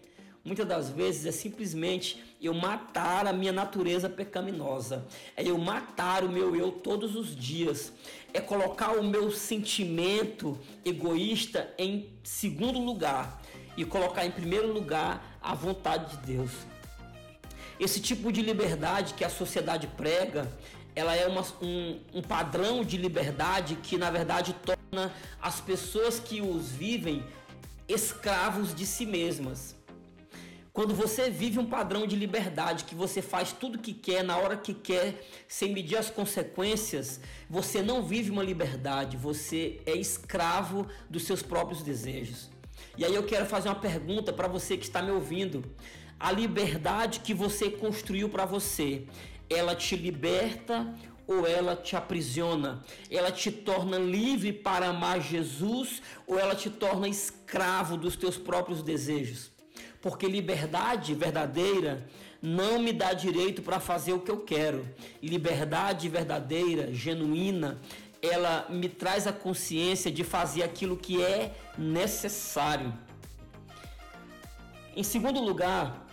Muitas 0.49 0.67
das 0.67 0.89
vezes 0.89 1.27
é 1.27 1.31
simplesmente 1.31 2.25
eu 2.41 2.55
matar 2.55 3.27
a 3.27 3.35
minha 3.35 3.53
natureza 3.53 4.09
pecaminosa, 4.09 5.07
é 5.37 5.47
eu 5.47 5.59
matar 5.59 6.25
o 6.25 6.29
meu 6.31 6.57
eu 6.57 6.73
todos 6.73 7.15
os 7.15 7.37
dias, 7.37 7.93
é 8.33 8.41
colocar 8.41 8.93
o 8.93 9.05
meu 9.05 9.31
sentimento 9.31 10.59
egoísta 10.87 11.71
em 11.77 12.09
segundo 12.25 12.79
lugar 12.79 13.43
e 13.77 13.85
colocar 13.85 14.25
em 14.25 14.31
primeiro 14.31 14.73
lugar 14.73 15.39
a 15.43 15.55
vontade 15.55 16.17
de 16.17 16.27
Deus. 16.33 16.53
Esse 17.79 18.01
tipo 18.01 18.33
de 18.33 18.41
liberdade 18.41 19.13
que 19.13 19.25
a 19.25 19.29
sociedade 19.29 19.87
prega, 19.87 20.51
ela 20.97 21.15
é 21.15 21.27
uma, 21.27 21.45
um, 21.61 22.01
um 22.15 22.23
padrão 22.23 22.83
de 22.83 22.97
liberdade 22.97 23.77
que 23.83 23.99
na 23.99 24.11
verdade 24.11 24.57
torna 24.65 25.13
as 25.43 25.61
pessoas 25.61 26.19
que 26.19 26.41
os 26.41 26.71
vivem 26.71 27.23
escravos 27.87 28.75
de 28.75 28.87
si 28.87 29.05
mesmas. 29.05 29.77
Quando 30.79 30.95
você 30.95 31.29
vive 31.29 31.59
um 31.59 31.67
padrão 31.67 32.07
de 32.07 32.15
liberdade, 32.15 32.85
que 32.85 32.95
você 32.95 33.21
faz 33.21 33.51
tudo 33.51 33.81
que 33.81 33.93
quer, 33.93 34.23
na 34.23 34.37
hora 34.37 34.57
que 34.57 34.73
quer, 34.73 35.27
sem 35.49 35.73
medir 35.73 35.97
as 35.97 36.09
consequências, 36.09 37.21
você 37.51 37.83
não 37.83 38.01
vive 38.01 38.31
uma 38.31 38.45
liberdade, 38.45 39.17
você 39.17 39.81
é 39.85 39.97
escravo 39.97 40.87
dos 41.11 41.25
seus 41.25 41.43
próprios 41.43 41.83
desejos. 41.83 42.49
E 42.97 43.05
aí 43.05 43.13
eu 43.13 43.25
quero 43.25 43.45
fazer 43.45 43.69
uma 43.69 43.75
pergunta 43.75 44.33
para 44.33 44.47
você 44.47 44.77
que 44.77 44.85
está 44.85 45.03
me 45.03 45.11
ouvindo. 45.11 45.65
A 46.17 46.31
liberdade 46.31 47.19
que 47.19 47.35
você 47.35 47.69
construiu 47.69 48.29
para 48.29 48.45
você, 48.45 49.05
ela 49.51 49.75
te 49.75 49.97
liberta 49.97 50.95
ou 51.27 51.45
ela 51.45 51.75
te 51.75 51.97
aprisiona? 51.97 52.85
Ela 53.11 53.33
te 53.33 53.51
torna 53.51 53.99
livre 53.99 54.53
para 54.53 54.91
amar 54.91 55.21
Jesus 55.21 56.01
ou 56.25 56.39
ela 56.39 56.55
te 56.55 56.71
torna 56.71 57.09
escravo 57.09 57.97
dos 57.97 58.15
teus 58.15 58.39
próprios 58.39 58.81
desejos? 58.81 59.58
Porque 60.01 60.27
liberdade 60.27 61.15
verdadeira 61.15 62.07
não 62.41 62.79
me 62.79 62.93
dá 62.93 63.13
direito 63.13 63.63
para 63.63 63.81
fazer 63.81 64.13
o 64.13 64.21
que 64.21 64.31
eu 64.31 64.39
quero. 64.39 64.89
Liberdade 65.23 66.09
verdadeira, 66.09 66.93
genuína, 66.93 67.79
ela 68.23 68.67
me 68.69 68.89
traz 68.89 69.27
a 69.27 69.33
consciência 69.33 70.11
de 70.11 70.25
fazer 70.25 70.63
aquilo 70.63 70.97
que 70.97 71.23
é 71.23 71.55
necessário. 71.77 72.93
Em 74.97 75.03
segundo 75.03 75.41
lugar, 75.41 76.07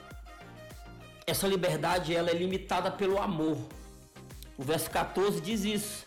essa 1.25 1.47
liberdade 1.47 2.15
ela 2.15 2.29
é 2.29 2.33
limitada 2.33 2.91
pelo 2.91 3.19
amor. 3.19 3.57
O 4.57 4.63
verso 4.63 4.89
14 4.89 5.41
diz 5.41 5.63
isso. 5.63 6.05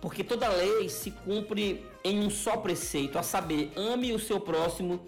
Porque 0.00 0.22
toda 0.22 0.48
lei 0.48 0.88
se 0.88 1.10
cumpre 1.10 1.84
em 2.04 2.20
um 2.20 2.30
só 2.30 2.58
preceito, 2.58 3.18
a 3.18 3.22
saber, 3.22 3.72
ame 3.74 4.12
o 4.12 4.18
seu 4.18 4.38
próximo 4.38 5.00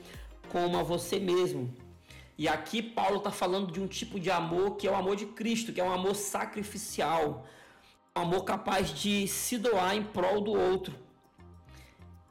como 0.49 0.79
a 0.79 0.83
você 0.83 1.19
mesmo. 1.19 1.75
E 2.37 2.47
aqui 2.47 2.81
Paulo 2.81 3.19
está 3.19 3.31
falando 3.31 3.73
de 3.73 3.81
um 3.81 3.87
tipo 3.87 4.21
de 4.21 4.31
amor 4.31 4.77
que 4.77 4.87
é 4.87 4.91
o 4.91 4.95
amor 4.95 5.17
de 5.17 5.27
Cristo, 5.27 5.73
que 5.73 5.81
é 5.81 5.85
um 5.85 5.93
amor 5.93 6.15
sacrificial, 6.15 7.47
um 8.17 8.21
amor 8.21 8.45
capaz 8.45 8.91
de 8.93 9.27
se 9.27 9.59
doar 9.59 9.97
em 9.97 10.05
prol 10.05 10.41
do 10.41 10.53
outro. 10.53 10.95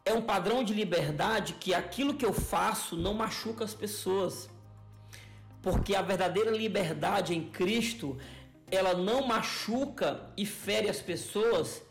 É 0.05 0.13
um 0.13 0.21
padrão 0.21 0.63
de 0.63 0.73
liberdade 0.73 1.53
que 1.53 1.73
aquilo 1.73 2.13
que 2.13 2.25
eu 2.25 2.31
faço 2.31 2.95
não 2.95 3.13
machuca 3.13 3.65
as 3.65 3.73
pessoas. 3.73 4.49
Porque 5.61 5.93
a 5.93 6.01
verdadeira 6.01 6.51
liberdade 6.51 7.35
em 7.35 7.49
Cristo, 7.49 8.17
ela 8.71 8.93
não 8.93 9.27
machuca 9.27 10.29
e 10.37 10.45
fere 10.45 10.87
as 10.89 11.01
pessoas 11.01 11.81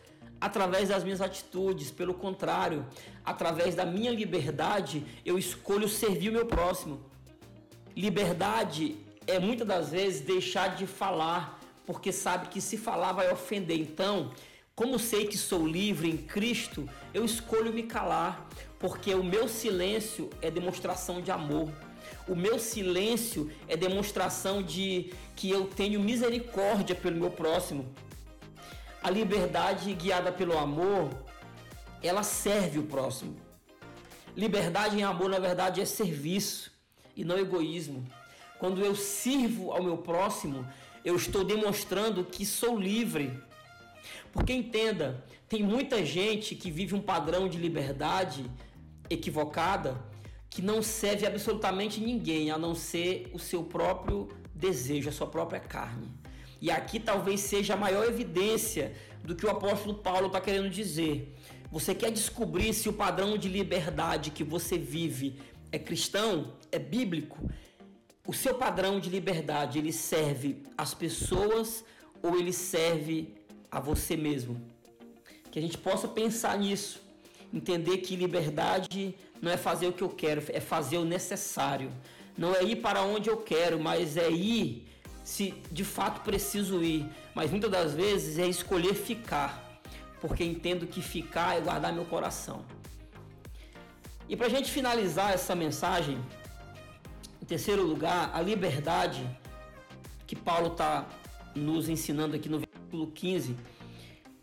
através 0.47 0.89
das 0.89 1.03
minhas 1.03 1.21
atitudes, 1.21 1.91
pelo 1.91 2.15
contrário, 2.15 2.87
através 3.25 3.75
da 3.75 3.85
minha 3.85 4.13
liberdade, 4.13 5.05
eu 5.25 5.37
escolho 5.37 5.89
servir 5.89 6.29
o 6.29 6.33
meu 6.33 6.47
próximo. 6.47 7.01
Liberdade 7.97 8.97
é 9.27 9.41
muitas 9.41 9.67
das 9.67 9.91
vezes 9.91 10.21
deixar 10.21 10.77
de 10.77 10.87
falar, 10.87 11.61
porque 11.85 12.13
sabe 12.13 12.47
que 12.47 12.61
se 12.61 12.77
falar 12.79 13.13
vai 13.13 13.29
ofender. 13.33 13.77
Então, 13.77 14.31
como 14.75 15.01
sei 15.01 15.27
que 15.27 15.37
sou 15.37 15.67
livre 15.67 16.09
em 16.09 16.17
Cristo, 16.17 16.89
eu 17.13 17.25
escolho 17.25 17.73
me 17.73 17.83
calar, 17.83 18.49
porque 18.79 19.15
o 19.15 19.25
meu 19.25 19.49
silêncio 19.49 20.31
é 20.41 20.49
demonstração 20.49 21.21
de 21.21 21.33
amor. 21.33 21.73
O 22.29 22.37
meu 22.37 22.57
silêncio 22.61 23.51
é 23.67 23.77
demonstração 23.77 24.63
de 24.63 25.13
que 25.35 25.51
eu 25.51 25.65
tenho 25.67 25.99
misericórdia 25.99 26.95
pelo 26.95 27.17
meu 27.17 27.31
próximo. 27.31 27.85
A 29.07 29.11
liberdade 29.11 29.95
guiada 29.95 30.33
pelo 30.33 30.59
amor, 30.59 31.09
ela 32.03 32.25
serve 32.25 32.81
o 32.81 32.83
próximo. 32.83 33.37
Liberdade 34.37 34.99
em 34.99 35.05
amor, 35.05 35.29
na 35.29 35.38
verdade, 35.38 35.81
é 35.81 35.85
serviço 35.85 36.73
e 37.14 37.25
não 37.25 37.38
egoísmo. 37.38 38.05
Quando 38.59 38.85
eu 38.85 38.97
sirvo 38.97 39.71
ao 39.71 39.81
meu 39.81 39.97
próximo, 39.99 40.66
eu 41.05 41.14
estou 41.14 41.45
demonstrando 41.45 42.25
que 42.25 42.45
sou 42.45 42.77
livre. 42.77 43.40
Porque 44.33 44.53
entenda, 44.53 45.25
tem 45.49 45.62
muita 45.62 46.05
gente 46.05 46.57
que 46.57 46.69
vive 46.69 46.97
um 46.97 47.01
padrão 47.01 47.49
de 47.49 47.59
liberdade 47.59 48.51
equivocada 49.09 49.97
que 50.51 50.61
não 50.61 50.83
serve 50.83 51.25
absolutamente 51.25 52.01
ninguém 52.01 52.51
a 52.51 52.59
não 52.59 52.75
ser 52.75 53.31
o 53.33 53.38
seu 53.38 53.62
próprio 53.62 54.27
desejo, 54.53 55.09
a 55.09 55.12
sua 55.12 55.29
própria 55.29 55.61
carne. 55.61 56.11
E 56.61 56.71
aqui 56.71 56.99
talvez 56.99 57.40
seja 57.40 57.75
a 57.75 57.77
maior 57.77 58.07
evidência 58.07 58.95
do 59.23 59.35
que 59.35 59.45
o 59.45 59.51
apóstolo 59.51 59.95
Paulo 59.95 60.29
está 60.29 60.40
querendo 60.40 60.71
dizer. 60.71 61.35
Você 61.71 61.95
quer 61.95 62.11
descobrir 62.11 62.73
se 62.73 62.88
o 62.88 62.92
padrão 62.92 63.37
de 63.37 63.49
liberdade 63.49 64.31
que 64.31 64.45
você 64.45 64.79
vive 64.79 65.38
é 65.73 65.79
cristão, 65.79 66.55
é 66.71 66.79
bíblico? 66.79 67.38
O 68.27 68.33
seu 68.33 68.55
padrão 68.55 68.99
de 68.99 69.11
liberdade, 69.11 69.79
ele 69.79 69.92
serve 69.92 70.62
às 70.77 70.95
pessoas 70.95 71.85
ou 72.23 72.38
ele 72.38 72.53
serve 72.53 73.35
a 73.71 73.81
você 73.81 74.16
mesmo? 74.16 74.61
Que 75.51 75.59
a 75.59 75.62
gente 75.62 75.79
possa 75.79 76.09
pensar 76.09 76.59
nisso, 76.59 77.01
entender 77.53 77.99
que 77.99 78.16
liberdade 78.16 79.14
não 79.40 79.51
é 79.51 79.57
fazer 79.57 79.88
o 79.88 79.92
que 79.92 80.03
eu 80.03 80.09
quero, 80.09 80.42
é 80.49 80.61
fazer 80.61 80.99
o 80.99 81.05
necessário. 81.05 81.92
Não 82.37 82.55
é 82.55 82.62
ir 82.62 82.77
para 82.77 83.03
onde 83.03 83.29
eu 83.29 83.38
quero, 83.38 83.79
mas 83.79 84.16
é 84.16 84.31
ir 84.31 84.87
se 85.27 85.55
de 85.73 85.83
fato 85.83 86.21
preciso 86.21 86.85
ir, 86.85 87.05
mas 87.35 87.51
muitas 87.51 87.69
das 87.69 87.93
vezes 87.93 88.39
é 88.39 88.47
escolher 88.47 88.95
ficar, 88.95 89.81
porque 90.21 90.45
entendo 90.45 90.87
que 90.87 91.03
ficar 91.03 91.59
é 91.59 91.61
guardar 91.61 91.93
meu 91.93 92.05
coração. 92.05 92.65
E 94.29 94.37
para 94.37 94.47
a 94.47 94.49
gente 94.49 94.71
finalizar 94.71 95.33
essa 95.33 95.53
mensagem, 95.57 96.17
em 97.43 97.45
terceiro 97.45 97.83
lugar, 97.83 98.31
a 98.33 98.41
liberdade 98.41 99.29
que 100.29 100.37
Paulo 100.37 100.69
está 100.69 101.05
nos 101.57 101.89
ensinando 101.89 102.37
aqui 102.37 102.49
no 102.49 102.61
versículo 102.61 103.09
15, 103.09 103.57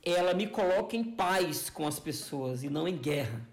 ela 0.04 0.34
me 0.34 0.48
coloca 0.48 0.98
em 0.98 1.04
paz 1.06 1.69
com 1.69 1.88
as 1.88 1.98
pessoas 1.98 2.62
e 2.62 2.69
não 2.69 2.86
em 2.86 2.98
guerra. 2.98 3.48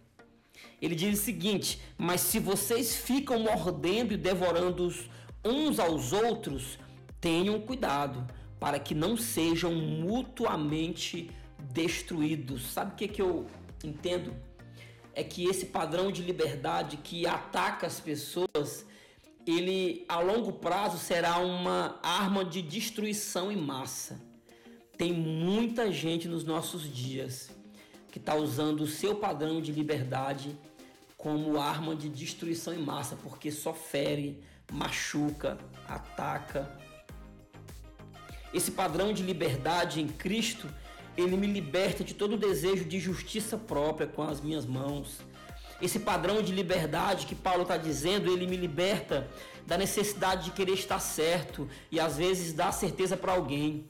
Ele 0.82 0.96
diz 0.96 1.16
o 1.16 1.22
seguinte: 1.22 1.80
Mas 1.96 2.22
se 2.22 2.40
vocês 2.40 2.96
ficam 2.96 3.38
mordendo 3.38 4.12
e 4.14 4.16
devorando 4.16 4.92
uns 5.44 5.78
aos 5.78 6.12
outros, 6.12 6.76
tenham 7.20 7.60
cuidado 7.60 8.26
para 8.58 8.78
que 8.78 8.94
não 8.94 9.16
sejam 9.16 9.72
mutuamente 9.74 11.30
destruídos. 11.58 12.70
Sabe 12.72 12.92
o 12.92 12.96
que, 12.96 13.08
que 13.08 13.22
eu 13.22 13.46
entendo? 13.84 14.34
É 15.14 15.22
que 15.24 15.44
esse 15.44 15.66
padrão 15.66 16.10
de 16.10 16.22
liberdade 16.22 16.96
que 16.98 17.26
ataca 17.26 17.86
as 17.86 17.98
pessoas, 18.00 18.86
ele 19.46 20.04
a 20.08 20.20
longo 20.20 20.52
prazo 20.52 20.98
será 20.98 21.38
uma 21.38 21.98
arma 22.02 22.44
de 22.44 22.62
destruição 22.62 23.50
em 23.50 23.56
massa. 23.56 24.20
Tem 24.96 25.12
muita 25.12 25.90
gente 25.90 26.28
nos 26.28 26.44
nossos 26.44 26.82
dias 26.92 27.50
que 28.10 28.18
está 28.18 28.34
usando 28.34 28.82
o 28.82 28.86
seu 28.86 29.16
padrão 29.16 29.60
de 29.60 29.72
liberdade 29.72 30.56
como 31.16 31.58
arma 31.58 31.94
de 31.94 32.08
destruição 32.08 32.74
em 32.74 32.78
massa, 32.78 33.16
porque 33.16 33.50
só 33.50 33.72
fere, 33.72 34.42
machuca, 34.72 35.58
ataca 35.86 36.78
esse 38.52 38.70
padrão 38.70 39.12
de 39.12 39.22
liberdade 39.22 40.00
em 40.00 40.08
Cristo, 40.08 40.68
ele 41.16 41.36
me 41.36 41.46
liberta 41.46 42.02
de 42.02 42.14
todo 42.14 42.34
o 42.34 42.38
desejo 42.38 42.84
de 42.84 42.98
justiça 42.98 43.56
própria 43.56 44.06
com 44.06 44.22
as 44.22 44.40
minhas 44.40 44.64
mãos. 44.66 45.20
Esse 45.80 45.98
padrão 45.98 46.42
de 46.42 46.52
liberdade 46.52 47.26
que 47.26 47.34
Paulo 47.34 47.62
está 47.62 47.76
dizendo, 47.76 48.30
ele 48.30 48.46
me 48.46 48.56
liberta 48.56 49.28
da 49.66 49.78
necessidade 49.78 50.46
de 50.46 50.50
querer 50.50 50.74
estar 50.74 50.98
certo 50.98 51.68
e 51.90 51.98
às 51.98 52.16
vezes 52.16 52.52
dar 52.52 52.72
certeza 52.72 53.16
para 53.16 53.32
alguém. 53.32 53.86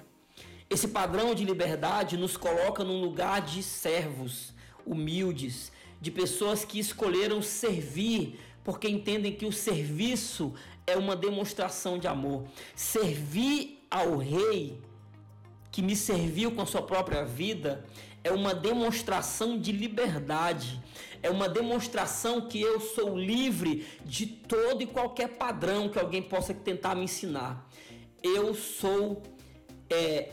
Esse 0.68 0.86
padrão 0.86 1.34
de 1.34 1.44
liberdade 1.44 2.16
nos 2.16 2.36
coloca 2.36 2.84
num 2.84 3.00
lugar 3.00 3.40
de 3.40 3.62
servos 3.62 4.52
humildes, 4.86 5.72
de 6.00 6.10
pessoas 6.10 6.64
que 6.64 6.78
escolheram 6.78 7.42
servir 7.42 8.38
porque 8.62 8.88
entendem 8.88 9.32
que 9.32 9.46
o 9.46 9.52
serviço 9.52 10.54
é 10.86 10.96
uma 10.96 11.16
demonstração 11.16 11.98
de 11.98 12.06
amor. 12.06 12.44
Servir 12.74 13.79
ao 13.90 14.16
rei 14.16 14.80
que 15.72 15.82
me 15.82 15.96
serviu 15.96 16.52
com 16.52 16.64
sua 16.64 16.82
própria 16.82 17.24
vida 17.24 17.84
é 18.22 18.30
uma 18.30 18.54
demonstração 18.54 19.58
de 19.58 19.72
liberdade, 19.72 20.80
é 21.22 21.30
uma 21.30 21.48
demonstração 21.48 22.48
que 22.48 22.60
eu 22.60 22.80
sou 22.80 23.18
livre 23.18 23.86
de 24.04 24.26
todo 24.26 24.82
e 24.82 24.86
qualquer 24.86 25.28
padrão 25.28 25.88
que 25.88 25.98
alguém 25.98 26.22
possa 26.22 26.52
tentar 26.52 26.94
me 26.94 27.04
ensinar. 27.04 27.66
Eu 28.22 28.54
sou 28.54 29.22
é, 29.88 30.32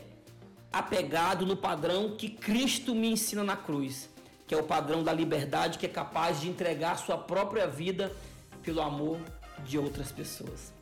apegado 0.72 1.46
no 1.46 1.56
padrão 1.56 2.14
que 2.16 2.28
Cristo 2.28 2.94
me 2.94 3.10
ensina 3.10 3.42
na 3.42 3.56
cruz, 3.56 4.10
que 4.46 4.54
é 4.54 4.58
o 4.58 4.64
padrão 4.64 5.02
da 5.02 5.12
liberdade, 5.12 5.78
que 5.78 5.86
é 5.86 5.88
capaz 5.88 6.40
de 6.40 6.48
entregar 6.48 6.98
sua 6.98 7.16
própria 7.16 7.66
vida 7.66 8.14
pelo 8.62 8.82
amor 8.82 9.18
de 9.64 9.78
outras 9.78 10.12
pessoas. 10.12 10.72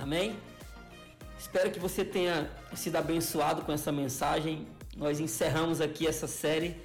Amém? 0.00 0.36
Espero 1.42 1.72
que 1.72 1.80
você 1.80 2.04
tenha 2.04 2.48
sido 2.72 2.94
abençoado 2.94 3.62
com 3.62 3.72
essa 3.72 3.90
mensagem. 3.90 4.64
Nós 4.96 5.18
encerramos 5.18 5.80
aqui 5.80 6.06
essa 6.06 6.28
série. 6.28 6.76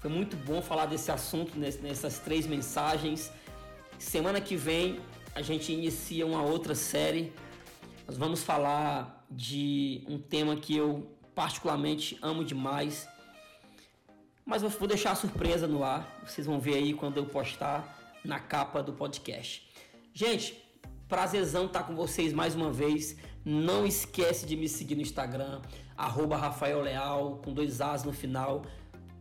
Foi 0.00 0.10
muito 0.10 0.34
bom 0.34 0.62
falar 0.62 0.86
desse 0.86 1.10
assunto 1.10 1.58
nessas 1.58 2.18
três 2.18 2.46
mensagens. 2.46 3.30
Semana 3.98 4.40
que 4.40 4.56
vem 4.56 4.98
a 5.34 5.42
gente 5.42 5.74
inicia 5.74 6.26
uma 6.26 6.42
outra 6.42 6.74
série. 6.74 7.34
Nós 8.06 8.16
vamos 8.16 8.42
falar 8.42 9.26
de 9.30 10.02
um 10.08 10.18
tema 10.18 10.56
que 10.56 10.74
eu 10.74 11.14
particularmente 11.34 12.18
amo 12.22 12.42
demais. 12.42 13.06
Mas 14.42 14.62
eu 14.62 14.70
vou 14.70 14.88
deixar 14.88 15.10
a 15.10 15.16
surpresa 15.16 15.66
no 15.68 15.84
ar. 15.84 16.18
Vocês 16.26 16.46
vão 16.46 16.58
ver 16.58 16.76
aí 16.76 16.94
quando 16.94 17.18
eu 17.18 17.26
postar 17.26 18.16
na 18.24 18.40
capa 18.40 18.82
do 18.82 18.94
podcast. 18.94 19.68
Gente, 20.14 20.64
prazerzão 21.06 21.66
estar 21.66 21.82
com 21.82 21.94
vocês 21.94 22.32
mais 22.32 22.54
uma 22.54 22.72
vez. 22.72 23.16
Não 23.50 23.86
esquece 23.86 24.44
de 24.44 24.54
me 24.54 24.68
seguir 24.68 24.94
no 24.94 25.00
Instagram, 25.00 25.62
arroba 25.96 26.36
Rafael 26.36 26.82
Leal, 26.82 27.40
com 27.42 27.50
dois 27.50 27.80
As 27.80 28.04
no 28.04 28.12
final. 28.12 28.62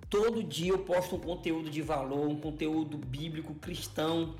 Todo 0.09 0.43
dia 0.43 0.71
eu 0.73 0.79
posto 0.79 1.15
um 1.15 1.19
conteúdo 1.19 1.69
de 1.69 1.81
valor, 1.81 2.27
um 2.27 2.35
conteúdo 2.35 2.97
bíblico 2.97 3.53
cristão. 3.53 4.35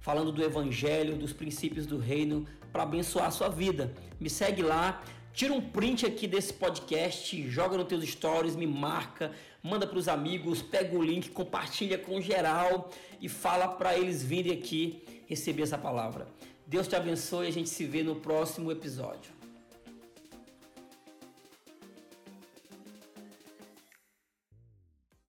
falando 0.00 0.32
do 0.32 0.42
evangelho, 0.42 1.18
dos 1.18 1.34
princípios 1.34 1.84
do 1.84 1.98
reino 1.98 2.46
para 2.72 2.84
abençoar 2.84 3.26
a 3.26 3.30
sua 3.30 3.50
vida. 3.50 3.92
Me 4.18 4.30
segue 4.30 4.62
lá, 4.62 5.02
tira 5.34 5.52
um 5.52 5.60
print 5.60 6.06
aqui 6.06 6.26
desse 6.26 6.54
podcast, 6.54 7.50
joga 7.50 7.76
nos 7.76 7.88
teus 7.88 8.08
stories, 8.08 8.56
me 8.56 8.66
marca, 8.66 9.32
manda 9.62 9.86
para 9.86 9.98
os 9.98 10.08
amigos, 10.08 10.62
pega 10.62 10.96
o 10.96 11.02
link, 11.02 11.28
compartilha 11.28 11.98
com 11.98 12.22
geral 12.22 12.90
e 13.20 13.28
fala 13.28 13.68
para 13.68 13.98
eles 13.98 14.24
virem 14.24 14.54
aqui 14.54 15.02
receber 15.26 15.64
essa 15.64 15.76
palavra. 15.76 16.26
Deus 16.66 16.88
te 16.88 16.96
abençoe 16.96 17.46
e 17.46 17.48
a 17.48 17.52
gente 17.52 17.68
se 17.68 17.84
vê 17.84 18.02
no 18.02 18.16
próximo 18.16 18.72
episódio. 18.72 19.35